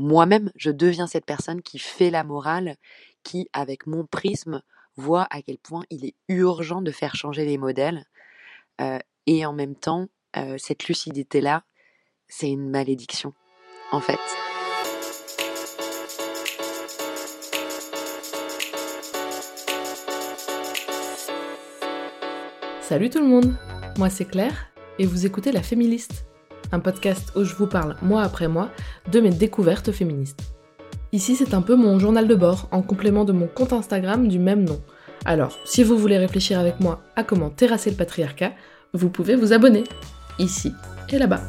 moi-même, 0.00 0.50
je 0.56 0.70
deviens 0.70 1.06
cette 1.06 1.26
personne 1.26 1.60
qui 1.60 1.78
fait 1.78 2.10
la 2.10 2.24
morale, 2.24 2.76
qui, 3.22 3.48
avec 3.52 3.86
mon 3.86 4.06
prisme, 4.06 4.62
voit 4.96 5.26
à 5.30 5.42
quel 5.42 5.58
point 5.58 5.84
il 5.90 6.06
est 6.06 6.14
urgent 6.28 6.80
de 6.80 6.90
faire 6.90 7.14
changer 7.14 7.44
les 7.44 7.58
modèles. 7.58 8.06
Euh, 8.80 8.98
et 9.26 9.44
en 9.44 9.52
même 9.52 9.76
temps, 9.76 10.06
euh, 10.38 10.56
cette 10.58 10.88
lucidité-là, 10.88 11.64
c'est 12.28 12.48
une 12.48 12.70
malédiction, 12.70 13.34
en 13.92 14.00
fait. 14.00 14.18
Salut 22.80 23.10
tout 23.10 23.20
le 23.20 23.26
monde, 23.26 23.54
moi 23.98 24.10
c'est 24.10 24.24
Claire 24.24 24.72
et 24.98 25.06
vous 25.06 25.26
écoutez 25.26 25.52
La 25.52 25.62
Féministe, 25.62 26.24
un 26.72 26.80
podcast 26.80 27.32
où 27.36 27.44
je 27.44 27.54
vous 27.54 27.66
parle 27.66 27.96
mois 28.02 28.22
après 28.22 28.48
mois 28.48 28.70
de 29.10 29.20
mes 29.20 29.30
découvertes 29.30 29.92
féministes. 29.92 30.40
Ici 31.12 31.36
c'est 31.36 31.54
un 31.54 31.62
peu 31.62 31.76
mon 31.76 31.98
journal 31.98 32.28
de 32.28 32.34
bord 32.34 32.68
en 32.70 32.82
complément 32.82 33.24
de 33.24 33.32
mon 33.32 33.46
compte 33.46 33.72
Instagram 33.72 34.28
du 34.28 34.38
même 34.38 34.64
nom. 34.64 34.80
Alors, 35.24 35.58
si 35.64 35.82
vous 35.82 35.98
voulez 35.98 36.18
réfléchir 36.18 36.58
avec 36.58 36.80
moi 36.80 37.02
à 37.16 37.24
comment 37.24 37.50
terrasser 37.50 37.90
le 37.90 37.96
patriarcat, 37.96 38.52
vous 38.94 39.10
pouvez 39.10 39.36
vous 39.36 39.52
abonner, 39.52 39.84
ici 40.38 40.72
et 41.10 41.18
là-bas. 41.18 41.42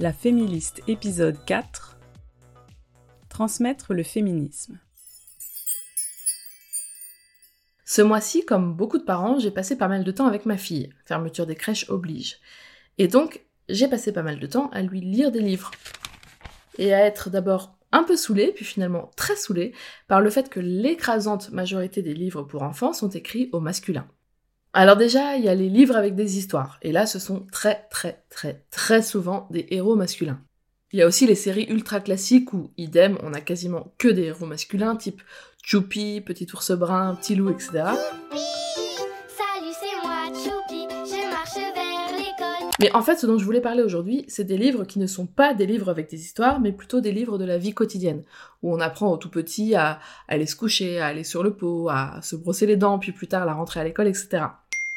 La 0.00 0.12
Féministe 0.12 0.82
épisode 0.88 1.36
4 1.46 1.98
Transmettre 3.28 3.94
le 3.94 4.02
féminisme. 4.02 4.78
Ce 7.84 8.02
mois-ci, 8.02 8.44
comme 8.44 8.74
beaucoup 8.74 8.98
de 8.98 9.04
parents, 9.04 9.38
j'ai 9.38 9.50
passé 9.50 9.76
pas 9.76 9.88
mal 9.88 10.04
de 10.04 10.10
temps 10.10 10.26
avec 10.26 10.46
ma 10.46 10.56
fille. 10.56 10.90
Fermeture 11.04 11.46
des 11.46 11.54
crèches 11.54 11.88
oblige. 11.90 12.38
Et 12.98 13.08
donc, 13.08 13.44
j'ai 13.68 13.88
passé 13.88 14.12
pas 14.12 14.22
mal 14.22 14.40
de 14.40 14.46
temps 14.46 14.70
à 14.70 14.82
lui 14.82 15.00
lire 15.00 15.30
des 15.30 15.40
livres. 15.40 15.70
Et 16.78 16.94
à 16.94 17.04
être 17.04 17.30
d'abord 17.30 17.76
un 17.92 18.02
peu 18.02 18.16
saoulée, 18.16 18.52
puis 18.52 18.64
finalement 18.64 19.10
très 19.16 19.36
saoulée, 19.36 19.72
par 20.08 20.20
le 20.20 20.30
fait 20.30 20.48
que 20.48 20.60
l'écrasante 20.60 21.50
majorité 21.50 22.02
des 22.02 22.14
livres 22.14 22.42
pour 22.42 22.62
enfants 22.62 22.92
sont 22.92 23.10
écrits 23.10 23.50
au 23.52 23.60
masculin. 23.60 24.08
Alors 24.72 24.96
déjà, 24.96 25.36
il 25.36 25.44
y 25.44 25.48
a 25.48 25.54
les 25.54 25.68
livres 25.68 25.94
avec 25.94 26.16
des 26.16 26.36
histoires, 26.36 26.78
et 26.82 26.90
là 26.90 27.06
ce 27.06 27.20
sont 27.20 27.46
très 27.52 27.86
très 27.90 28.24
très 28.30 28.64
très 28.72 29.02
souvent 29.02 29.46
des 29.50 29.68
héros 29.70 29.94
masculins. 29.94 30.40
Il 30.94 30.98
y 30.98 31.02
a 31.02 31.08
aussi 31.08 31.26
les 31.26 31.34
séries 31.34 31.66
ultra 31.70 31.98
classiques 31.98 32.52
où, 32.52 32.70
idem, 32.76 33.18
on 33.24 33.34
a 33.34 33.40
quasiment 33.40 33.92
que 33.98 34.06
des 34.06 34.26
héros 34.26 34.46
masculins, 34.46 34.94
type 34.94 35.22
Choupi, 35.60 36.20
Petit 36.20 36.46
ours 36.54 36.70
brun, 36.70 37.16
Petit 37.16 37.34
loup, 37.34 37.50
etc. 37.50 37.82
Mais 42.78 42.92
en 42.92 43.02
fait, 43.02 43.16
ce 43.16 43.26
dont 43.26 43.38
je 43.38 43.44
voulais 43.44 43.60
parler 43.60 43.82
aujourd'hui, 43.82 44.24
c'est 44.28 44.44
des 44.44 44.56
livres 44.56 44.84
qui 44.84 45.00
ne 45.00 45.08
sont 45.08 45.26
pas 45.26 45.52
des 45.52 45.66
livres 45.66 45.88
avec 45.88 46.08
des 46.08 46.20
histoires, 46.20 46.60
mais 46.60 46.70
plutôt 46.70 47.00
des 47.00 47.10
livres 47.10 47.38
de 47.38 47.44
la 47.44 47.58
vie 47.58 47.74
quotidienne, 47.74 48.22
où 48.62 48.72
on 48.72 48.78
apprend 48.78 49.10
au 49.10 49.16
tout 49.16 49.30
petit 49.30 49.74
à 49.74 49.98
aller 50.28 50.46
se 50.46 50.54
coucher, 50.54 51.00
à 51.00 51.06
aller 51.06 51.24
sur 51.24 51.42
le 51.42 51.56
pot, 51.56 51.88
à 51.88 52.20
se 52.22 52.36
brosser 52.36 52.66
les 52.66 52.76
dents, 52.76 53.00
puis 53.00 53.10
plus 53.10 53.26
tard 53.26 53.46
la 53.46 53.54
rentrée 53.54 53.80
à 53.80 53.84
l'école, 53.84 54.06
etc. 54.06 54.44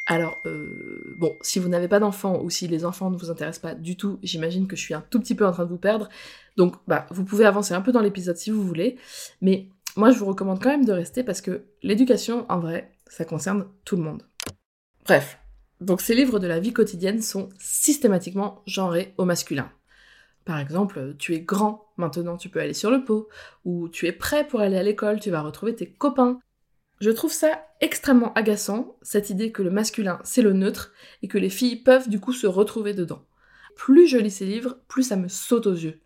Alors, 0.09 0.39
euh, 0.45 1.13
bon, 1.17 1.35
si 1.41 1.59
vous 1.59 1.67
n'avez 1.67 1.89
pas 1.89 1.99
d'enfants 1.99 2.41
ou 2.41 2.49
si 2.49 2.69
les 2.69 2.85
enfants 2.85 3.11
ne 3.11 3.17
vous 3.17 3.29
intéressent 3.29 3.61
pas 3.61 3.75
du 3.75 3.97
tout, 3.97 4.19
j'imagine 4.23 4.65
que 4.65 4.77
je 4.77 4.81
suis 4.81 4.93
un 4.93 5.01
tout 5.01 5.19
petit 5.19 5.35
peu 5.35 5.45
en 5.45 5.51
train 5.51 5.65
de 5.65 5.69
vous 5.69 5.77
perdre. 5.77 6.07
Donc, 6.55 6.75
bah, 6.87 7.05
vous 7.11 7.25
pouvez 7.25 7.45
avancer 7.45 7.73
un 7.73 7.81
peu 7.81 7.91
dans 7.91 7.99
l'épisode 7.99 8.37
si 8.37 8.49
vous 8.49 8.63
voulez. 8.63 8.97
Mais 9.41 9.67
moi, 9.97 10.11
je 10.11 10.17
vous 10.17 10.25
recommande 10.25 10.63
quand 10.63 10.69
même 10.69 10.85
de 10.85 10.93
rester 10.93 11.23
parce 11.23 11.41
que 11.41 11.65
l'éducation, 11.83 12.45
en 12.47 12.59
vrai, 12.59 12.93
ça 13.09 13.25
concerne 13.25 13.67
tout 13.83 13.97
le 13.97 14.03
monde. 14.03 14.23
Bref. 15.05 15.39
Donc, 15.81 15.99
ces 15.99 16.15
livres 16.15 16.39
de 16.39 16.47
la 16.47 16.61
vie 16.61 16.71
quotidienne 16.71 17.21
sont 17.21 17.49
systématiquement 17.59 18.63
genrés 18.65 19.13
au 19.17 19.25
masculin. 19.25 19.69
Par 20.45 20.57
exemple, 20.57 21.15
tu 21.19 21.35
es 21.35 21.41
grand, 21.41 21.89
maintenant 21.97 22.37
tu 22.37 22.47
peux 22.47 22.61
aller 22.61 22.73
sur 22.73 22.89
le 22.89 23.03
pot, 23.03 23.27
ou 23.65 23.89
tu 23.89 24.07
es 24.07 24.13
prêt 24.13 24.47
pour 24.47 24.61
aller 24.61 24.77
à 24.77 24.83
l'école, 24.83 25.19
tu 25.19 25.29
vas 25.29 25.41
retrouver 25.41 25.75
tes 25.75 25.91
copains, 25.91 26.39
je 26.99 27.11
trouve 27.11 27.31
ça 27.31 27.67
extrêmement 27.79 28.33
agaçant, 28.33 28.97
cette 29.01 29.29
idée 29.29 29.51
que 29.51 29.61
le 29.61 29.69
masculin 29.69 30.19
c'est 30.23 30.41
le 30.41 30.53
neutre 30.53 30.93
et 31.21 31.27
que 31.27 31.37
les 31.37 31.49
filles 31.49 31.77
peuvent 31.77 32.09
du 32.09 32.19
coup 32.19 32.33
se 32.33 32.47
retrouver 32.47 32.93
dedans. 32.93 33.23
Plus 33.75 34.07
je 34.07 34.17
lis 34.17 34.31
ces 34.31 34.45
livres, 34.45 34.77
plus 34.87 35.03
ça 35.03 35.15
me 35.15 35.27
saute 35.27 35.67
aux 35.67 35.73
yeux. 35.73 36.01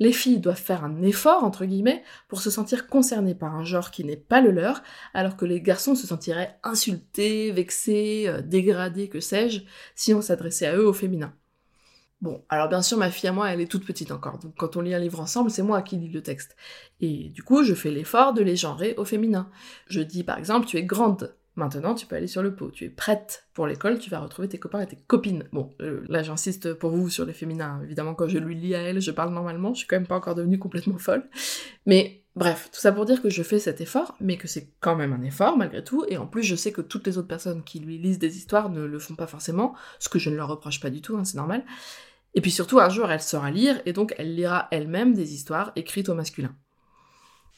Les 0.00 0.12
filles 0.12 0.40
doivent 0.40 0.60
faire 0.60 0.84
un 0.84 1.02
effort, 1.02 1.44
entre 1.44 1.64
guillemets, 1.64 2.02
pour 2.26 2.40
se 2.40 2.50
sentir 2.50 2.88
concernées 2.88 3.36
par 3.36 3.54
un 3.54 3.64
genre 3.64 3.92
qui 3.92 4.02
n'est 4.02 4.16
pas 4.16 4.40
le 4.40 4.50
leur, 4.50 4.82
alors 5.14 5.36
que 5.36 5.44
les 5.44 5.60
garçons 5.60 5.94
se 5.94 6.06
sentiraient 6.06 6.58
insultés, 6.64 7.52
vexés, 7.52 8.24
euh, 8.26 8.42
dégradés, 8.42 9.08
que 9.08 9.20
sais-je, 9.20 9.60
si 9.94 10.12
on 10.12 10.20
s'adressait 10.20 10.66
à 10.66 10.76
eux 10.76 10.86
au 10.86 10.92
féminin. 10.92 11.32
Bon, 12.24 12.42
alors 12.48 12.70
bien 12.70 12.80
sûr, 12.80 12.96
ma 12.96 13.10
fille 13.10 13.28
à 13.28 13.32
moi, 13.32 13.52
elle 13.52 13.60
est 13.60 13.70
toute 13.70 13.84
petite 13.84 14.10
encore, 14.10 14.38
donc 14.38 14.54
quand 14.56 14.78
on 14.78 14.80
lit 14.80 14.94
un 14.94 14.98
livre 14.98 15.20
ensemble, 15.20 15.50
c'est 15.50 15.62
moi 15.62 15.82
qui 15.82 15.98
lis 15.98 16.08
le 16.08 16.22
texte. 16.22 16.56
Et 17.02 17.28
du 17.28 17.42
coup, 17.42 17.62
je 17.64 17.74
fais 17.74 17.90
l'effort 17.90 18.32
de 18.32 18.42
les 18.42 18.56
genrer 18.56 18.94
au 18.96 19.04
féminin. 19.04 19.50
Je 19.88 20.00
dis 20.00 20.24
par 20.24 20.38
exemple, 20.38 20.66
tu 20.66 20.78
es 20.78 20.84
grande, 20.84 21.36
maintenant 21.54 21.94
tu 21.94 22.06
peux 22.06 22.16
aller 22.16 22.26
sur 22.26 22.42
le 22.42 22.54
pot, 22.54 22.70
tu 22.70 22.86
es 22.86 22.88
prête 22.88 23.44
pour 23.52 23.66
l'école, 23.66 23.98
tu 23.98 24.08
vas 24.08 24.20
retrouver 24.20 24.48
tes 24.48 24.58
copains 24.58 24.80
et 24.80 24.86
tes 24.86 24.96
copines. 25.06 25.44
Bon, 25.52 25.74
euh, 25.82 26.02
là 26.08 26.22
j'insiste 26.22 26.72
pour 26.72 26.92
vous 26.92 27.10
sur 27.10 27.26
les 27.26 27.34
féminins, 27.34 27.82
évidemment 27.84 28.14
quand 28.14 28.26
je 28.26 28.38
lui 28.38 28.54
lis 28.54 28.74
à 28.74 28.80
elle, 28.80 29.02
je 29.02 29.10
parle 29.10 29.34
normalement, 29.34 29.74
je 29.74 29.80
suis 29.80 29.86
quand 29.86 29.96
même 29.96 30.06
pas 30.06 30.16
encore 30.16 30.34
devenue 30.34 30.58
complètement 30.58 30.96
folle. 30.96 31.28
Mais 31.84 32.22
Bref, 32.36 32.68
tout 32.72 32.80
ça 32.80 32.90
pour 32.90 33.04
dire 33.04 33.22
que 33.22 33.30
je 33.30 33.44
fais 33.44 33.60
cet 33.60 33.80
effort, 33.80 34.16
mais 34.20 34.36
que 34.36 34.48
c'est 34.48 34.72
quand 34.80 34.96
même 34.96 35.12
un 35.12 35.22
effort 35.22 35.56
malgré 35.56 35.84
tout, 35.84 36.04
et 36.08 36.16
en 36.16 36.26
plus 36.26 36.42
je 36.42 36.56
sais 36.56 36.72
que 36.72 36.80
toutes 36.80 37.06
les 37.06 37.16
autres 37.16 37.28
personnes 37.28 37.62
qui 37.62 37.78
lui 37.78 37.96
lisent 37.96 38.18
des 38.18 38.36
histoires 38.36 38.70
ne 38.70 38.82
le 38.82 38.98
font 38.98 39.14
pas 39.14 39.28
forcément, 39.28 39.76
ce 40.00 40.08
que 40.08 40.18
je 40.18 40.30
ne 40.30 40.34
leur 40.34 40.48
reproche 40.48 40.80
pas 40.80 40.90
du 40.90 41.00
tout, 41.00 41.16
hein, 41.16 41.24
c'est 41.24 41.36
normal. 41.36 41.64
Et 42.34 42.40
puis 42.40 42.50
surtout, 42.50 42.80
un 42.80 42.88
jour, 42.88 43.10
elle 43.10 43.22
saura 43.22 43.50
lire, 43.50 43.80
et 43.86 43.92
donc 43.92 44.14
elle 44.18 44.34
lira 44.34 44.68
elle-même 44.70 45.14
des 45.14 45.34
histoires 45.34 45.72
écrites 45.76 46.08
au 46.08 46.14
masculin. 46.14 46.54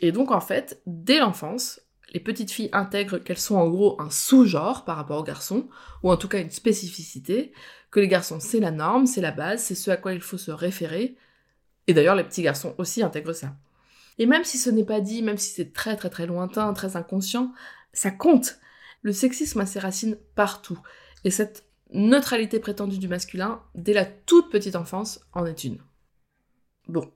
Et 0.00 0.12
donc 0.12 0.30
en 0.30 0.40
fait, 0.40 0.82
dès 0.86 1.18
l'enfance, 1.18 1.80
les 2.12 2.20
petites 2.20 2.50
filles 2.50 2.68
intègrent 2.72 3.18
qu'elles 3.18 3.38
sont 3.38 3.56
en 3.56 3.68
gros 3.68 4.00
un 4.00 4.10
sous-genre 4.10 4.84
par 4.84 4.96
rapport 4.96 5.20
aux 5.20 5.24
garçons, 5.24 5.68
ou 6.02 6.10
en 6.10 6.16
tout 6.16 6.28
cas 6.28 6.40
une 6.40 6.50
spécificité, 6.50 7.52
que 7.90 8.00
les 8.00 8.08
garçons 8.08 8.38
c'est 8.40 8.60
la 8.60 8.70
norme, 8.70 9.06
c'est 9.06 9.20
la 9.20 9.32
base, 9.32 9.62
c'est 9.62 9.74
ce 9.74 9.90
à 9.90 9.96
quoi 9.96 10.12
il 10.12 10.20
faut 10.20 10.38
se 10.38 10.50
référer, 10.50 11.16
et 11.86 11.94
d'ailleurs 11.94 12.14
les 12.14 12.24
petits 12.24 12.42
garçons 12.42 12.74
aussi 12.78 13.02
intègrent 13.02 13.32
ça. 13.32 13.54
Et 14.18 14.26
même 14.26 14.44
si 14.44 14.58
ce 14.58 14.70
n'est 14.70 14.84
pas 14.84 15.00
dit, 15.00 15.22
même 15.22 15.38
si 15.38 15.52
c'est 15.52 15.72
très 15.72 15.96
très 15.96 16.10
très 16.10 16.26
lointain, 16.26 16.72
très 16.72 16.96
inconscient, 16.96 17.52
ça 17.92 18.10
compte. 18.10 18.58
Le 19.02 19.12
sexisme 19.12 19.60
a 19.60 19.66
ses 19.66 19.78
racines 19.78 20.16
partout. 20.34 20.78
Et 21.24 21.30
cette 21.30 21.64
neutralité 21.92 22.58
prétendue 22.58 22.98
du 22.98 23.08
masculin, 23.08 23.62
dès 23.74 23.92
la 23.92 24.04
toute 24.04 24.50
petite 24.50 24.76
enfance, 24.76 25.20
en 25.32 25.46
est 25.46 25.64
une. 25.64 25.78
Bon, 26.88 27.10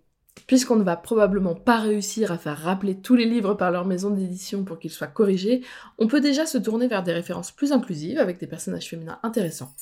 puisqu'on 0.47 0.77
ne 0.77 0.85
va 0.85 0.97
probablement 0.97 1.55
pas 1.55 1.79
réussir 1.79 2.33
à 2.33 2.39
faire 2.39 2.59
rappeler 2.59 3.01
tous 3.01 3.15
les 3.15 3.25
livres 3.25 3.55
par 3.55 3.71
leur 3.71 3.85
maison 3.85 4.11
d'édition 4.11 4.65
pour 4.65 4.79
qu'ils 4.79 4.91
soient 4.91 5.07
corrigés, 5.07 5.63
on 5.99 6.07
peut 6.07 6.21
déjà 6.21 6.47
se 6.47 6.59
tourner 6.59 6.89
vers 6.89 7.03
des 7.03 7.13
références 7.13 7.53
plus 7.53 7.73
inclusives 7.73 8.19
avec 8.19 8.39
des 8.39 8.47
personnages 8.47 8.89
féminins 8.89 9.19
intéressants. 9.23 9.75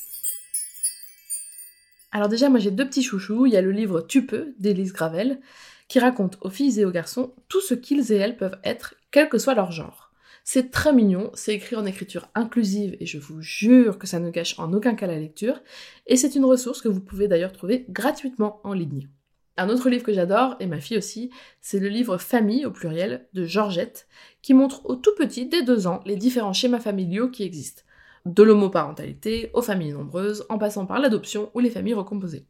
Alors 2.11 2.27
déjà, 2.29 2.49
moi 2.49 2.59
j'ai 2.59 2.71
deux 2.71 2.87
petits 2.87 3.03
chouchous, 3.03 3.45
il 3.45 3.53
y 3.53 3.57
a 3.57 3.61
le 3.61 3.71
livre 3.71 4.01
Tu 4.01 4.25
peux 4.25 4.53
d'Élise 4.57 4.93
Gravel, 4.93 5.39
qui 5.87 5.99
raconte 5.99 6.37
aux 6.41 6.49
filles 6.49 6.79
et 6.79 6.85
aux 6.85 6.91
garçons 6.91 7.33
tout 7.47 7.61
ce 7.61 7.73
qu'ils 7.73 8.11
et 8.11 8.15
elles 8.15 8.37
peuvent 8.37 8.59
être, 8.63 8.95
quel 9.11 9.29
que 9.29 9.37
soit 9.37 9.55
leur 9.55 9.71
genre. 9.71 10.08
C'est 10.51 10.71
très 10.71 10.93
mignon, 10.93 11.29
c'est 11.35 11.53
écrit 11.53 11.75
en 11.75 11.85
écriture 11.85 12.27
inclusive 12.33 12.97
et 12.99 13.05
je 13.05 13.19
vous 13.19 13.39
jure 13.39 13.99
que 13.99 14.07
ça 14.07 14.19
ne 14.19 14.31
gâche 14.31 14.57
en 14.57 14.73
aucun 14.73 14.95
cas 14.95 15.05
la 15.05 15.19
lecture, 15.19 15.61
et 16.07 16.15
c'est 16.15 16.33
une 16.33 16.43
ressource 16.43 16.81
que 16.81 16.87
vous 16.87 17.01
pouvez 17.01 17.27
d'ailleurs 17.27 17.51
trouver 17.51 17.85
gratuitement 17.87 18.59
en 18.63 18.73
ligne. 18.73 19.09
Un 19.57 19.69
autre 19.69 19.91
livre 19.91 20.01
que 20.01 20.11
j'adore, 20.11 20.55
et 20.59 20.65
ma 20.65 20.79
fille 20.79 20.97
aussi, 20.97 21.29
c'est 21.61 21.77
le 21.77 21.87
livre 21.87 22.17
Famille 22.17 22.65
au 22.65 22.71
pluriel 22.71 23.27
de 23.33 23.45
Georgette, 23.45 24.07
qui 24.41 24.55
montre 24.55 24.87
au 24.87 24.95
tout 24.95 25.13
petit, 25.15 25.45
dès 25.45 25.61
deux 25.61 25.85
ans, 25.85 25.99
les 26.07 26.15
différents 26.15 26.51
schémas 26.51 26.79
familiaux 26.79 27.29
qui 27.29 27.43
existent. 27.43 27.83
De 28.25 28.41
l'homoparentalité 28.41 29.51
aux 29.53 29.61
familles 29.61 29.93
nombreuses, 29.93 30.47
en 30.49 30.57
passant 30.57 30.87
par 30.87 30.97
l'adoption 30.97 31.51
ou 31.53 31.59
les 31.59 31.69
familles 31.69 31.93
recomposées. 31.93 32.47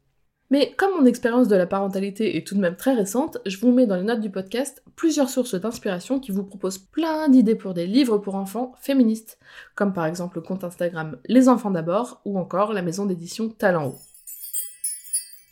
Mais 0.51 0.73
comme 0.77 0.99
mon 0.99 1.05
expérience 1.05 1.47
de 1.47 1.55
la 1.55 1.67
parentalité 1.67 2.35
est 2.35 2.45
tout 2.45 2.55
de 2.55 2.59
même 2.59 2.75
très 2.75 2.95
récente, 2.95 3.37
je 3.45 3.57
vous 3.59 3.71
mets 3.71 3.85
dans 3.85 3.95
les 3.95 4.03
notes 4.03 4.19
du 4.19 4.31
podcast 4.31 4.83
plusieurs 4.95 5.29
sources 5.29 5.53
d'inspiration 5.53 6.19
qui 6.19 6.31
vous 6.31 6.43
proposent 6.43 6.79
plein 6.79 7.29
d'idées 7.29 7.55
pour 7.55 7.75
des 7.75 7.85
livres 7.85 8.17
pour 8.17 8.33
enfants 8.33 8.73
féministes, 8.81 9.37
comme 9.75 9.93
par 9.93 10.07
exemple 10.07 10.37
le 10.37 10.41
compte 10.41 10.63
Instagram 10.63 11.17
Les 11.25 11.49
Enfants 11.49 11.69
d'abord 11.69 12.21
ou 12.25 12.39
encore 12.39 12.73
la 12.73 12.81
maison 12.81 13.05
d'édition 13.05 13.49
Talent 13.49 13.89
Haut. 13.89 13.99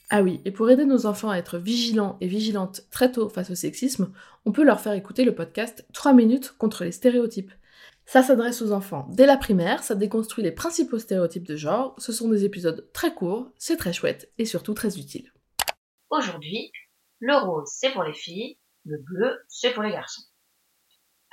Ah 0.10 0.24
oui, 0.24 0.40
et 0.46 0.52
pour 0.52 0.70
aider 0.70 0.86
nos 0.86 1.06
enfants 1.06 1.30
à 1.30 1.38
être 1.38 1.58
vigilants 1.58 2.18
et 2.22 2.28
vigilantes 2.28 2.84
très 2.90 3.12
tôt 3.12 3.30
face 3.30 3.52
au 3.52 3.56
sexisme, 3.56 4.10
on 4.46 4.52
peut 4.52 4.64
leur 4.64 4.80
faire 4.80 4.94
écouter 4.94 5.26
le 5.26 5.36
podcast 5.36 5.86
3 5.94 6.14
minutes 6.14 6.56
contre 6.58 6.86
les 6.86 6.94
stéréotypes. 6.94 7.52
Ça 8.08 8.24
s'adresse 8.24 8.62
aux 8.62 8.72
enfants 8.72 9.06
dès 9.10 9.26
la 9.26 9.36
primaire, 9.36 9.84
ça 9.84 9.94
déconstruit 9.94 10.42
les 10.42 10.54
principaux 10.54 10.98
stéréotypes 10.98 11.46
de 11.46 11.58
genre, 11.58 11.94
ce 11.98 12.14
sont 12.14 12.30
des 12.30 12.46
épisodes 12.46 12.90
très 12.94 13.14
courts, 13.14 13.52
c'est 13.58 13.76
très 13.76 13.92
chouette 13.92 14.32
et 14.38 14.46
surtout 14.46 14.74
très 14.74 14.98
utile. 14.98 15.34
Aujourd'hui, 16.10 16.72
le 17.20 17.36
rose 17.36 17.68
c'est 17.70 17.92
pour 17.92 18.04
les 18.04 18.14
filles, 18.14 18.58
le 18.86 18.98
bleu 18.98 19.38
c'est 19.50 19.74
pour 19.74 19.84
les 19.84 19.92
garçons. 19.92 20.22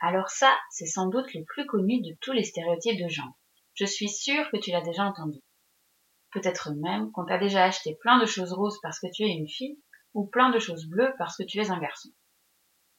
Alors 0.03 0.31
ça, 0.31 0.53
c'est 0.73 0.87
sans 0.87 1.07
doute 1.07 1.33
le 1.33 1.45
plus 1.45 1.65
connu 1.65 2.03
de 2.03 2.17
tous 2.21 2.33
les 2.33 2.43
stéréotypes 2.43 3.01
de 3.01 3.09
genre. 3.09 3.39
Je 3.75 3.85
suis 3.85 4.09
sûre 4.09 4.51
que 4.51 4.57
tu 4.57 4.73
l'as 4.73 4.83
déjà 4.83 5.05
entendu. 5.05 5.39
Peut-être 6.33 6.73
même 6.75 7.13
qu'on 7.13 7.25
t'a 7.25 7.39
déjà 7.39 7.63
acheté 7.63 7.97
plein 8.01 8.19
de 8.19 8.27
choses 8.27 8.53
roses 8.53 8.81
parce 8.83 8.99
que 8.99 9.07
tu 9.15 9.23
es 9.23 9.31
une 9.31 9.49
fille 9.49 9.79
ou 10.13 10.27
plein 10.27 10.51
de 10.51 10.59
choses 10.59 10.87
bleues 10.87 11.15
parce 11.19 11.37
que 11.37 11.45
tu 11.45 11.61
es 11.61 11.71
un 11.71 11.79
garçon. 11.79 12.09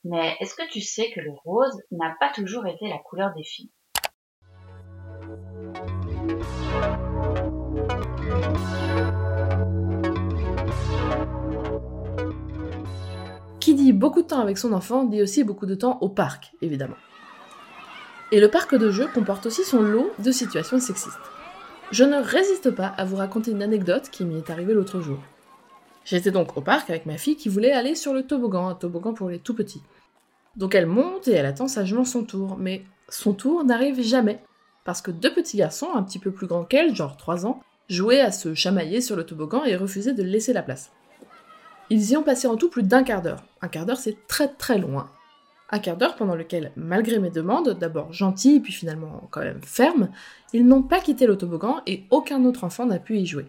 Mais 0.08 0.38
est-ce 0.40 0.54
que 0.54 0.70
tu 0.72 0.82
sais 0.82 1.10
que 1.16 1.20
le 1.20 1.32
rose 1.32 1.82
n'a 1.90 2.16
pas 2.20 2.32
toujours 2.32 2.68
été 2.68 2.88
la 2.88 3.00
couleur 3.00 3.34
des 3.36 3.44
filles? 3.44 3.72
Qui 13.60 13.74
dit 13.74 13.94
beaucoup 13.94 14.22
de 14.22 14.28
temps 14.28 14.42
avec 14.42 14.60
son 14.60 14.74
enfant 14.74 15.06
dit 15.06 15.24
aussi 15.24 15.44
beaucoup 15.44 15.66
de 15.66 15.74
temps 15.74 15.98
au 16.02 16.10
parc, 16.10 16.54
évidemment. 16.62 16.98
Et 18.32 18.40
le 18.40 18.52
parc 18.52 18.76
de 18.76 18.92
jeux 18.92 19.08
comporte 19.08 19.48
aussi 19.48 19.64
son 19.64 19.82
lot 19.82 20.12
de 20.20 20.32
situations 20.32 20.80
sexistes. 20.80 21.18
Je 21.90 22.04
ne 22.04 22.18
résiste 22.18 22.70
pas 22.70 22.94
à 22.96 23.06
vous 23.06 23.16
raconter 23.16 23.50
une 23.50 23.64
anecdote 23.64 24.12
qui 24.12 24.24
m'y 24.24 24.38
est 24.38 24.52
arrivée 24.52 24.76
l'autre 24.76 25.02
jour. 25.02 25.18
J'étais 26.04 26.30
donc 26.30 26.56
au 26.56 26.62
parc 26.62 26.92
avec 26.92 27.08
ma 27.08 27.18
fille 27.18 27.36
qui 27.36 27.50
voulait 27.50 27.72
aller 27.72 27.96
sur 27.96 28.14
le 28.14 28.22
toboggan, 28.22 28.68
un 28.68 28.76
toboggan 28.76 29.16
pour 29.16 29.30
les 29.30 29.40
tout 29.40 29.56
petits. 29.56 29.82
Donc 30.56 30.76
elle 30.76 30.86
monte 30.86 31.28
et 31.28 31.34
elle 31.34 31.46
attend 31.46 31.68
sagement 31.68 32.06
son 32.06 32.24
tour, 32.24 32.58
mais 32.58 32.84
son 33.10 33.34
tour 33.34 33.64
n'arrive 33.64 34.02
jamais, 34.02 34.40
parce 34.84 35.02
que 35.02 35.12
deux 35.12 35.34
petits 35.34 35.58
garçons, 35.58 35.90
un 35.94 36.04
petit 36.04 36.20
peu 36.20 36.32
plus 36.32 36.48
grands 36.48 36.64
qu'elle, 36.64 36.96
genre 36.96 37.18
3 37.18 37.46
ans, 37.46 37.62
jouaient 37.90 38.22
à 38.22 38.32
se 38.32 38.54
chamailler 38.54 39.02
sur 39.02 39.16
le 39.16 39.26
toboggan 39.26 39.64
et 39.64 39.76
refusaient 39.76 40.14
de 40.14 40.24
laisser 40.24 40.54
la 40.54 40.64
place. 40.64 40.92
Ils 41.90 42.12
y 42.12 42.18
ont 42.18 42.24
passé 42.24 42.48
en 42.48 42.56
tout 42.56 42.70
plus 42.70 42.84
d'un 42.84 43.04
quart 43.04 43.22
d'heure. 43.22 43.44
Un 43.62 43.68
quart 43.68 43.86
d'heure, 43.86 43.98
c'est 43.98 44.26
très 44.28 44.48
très 44.48 44.80
loin. 44.80 45.12
Un 45.70 45.80
quart 45.80 45.98
d'heure 45.98 46.16
pendant 46.16 46.36
lequel, 46.36 46.72
malgré 46.76 47.20
mes 47.20 47.30
demandes, 47.30 47.78
d'abord 47.78 48.14
gentilles 48.14 48.60
puis 48.60 48.74
finalement 48.74 49.28
quand 49.32 49.42
même 49.42 49.62
fermes, 49.62 50.10
ils 50.54 50.66
n'ont 50.66 50.84
pas 50.84 51.00
quitté 51.00 51.28
le 51.28 51.38
toboggan 51.38 51.82
et 51.86 52.04
aucun 52.12 52.44
autre 52.46 52.64
enfant 52.64 52.86
n'a 52.86 53.00
pu 53.00 53.18
y 53.18 53.26
jouer. 53.26 53.48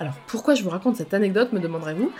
Alors 0.00 0.14
pourquoi 0.28 0.54
je 0.54 0.62
vous 0.62 0.70
raconte 0.70 0.96
cette 0.96 1.14
anecdote, 1.14 1.52
me 1.52 1.60
demanderez-vous? 1.60 2.12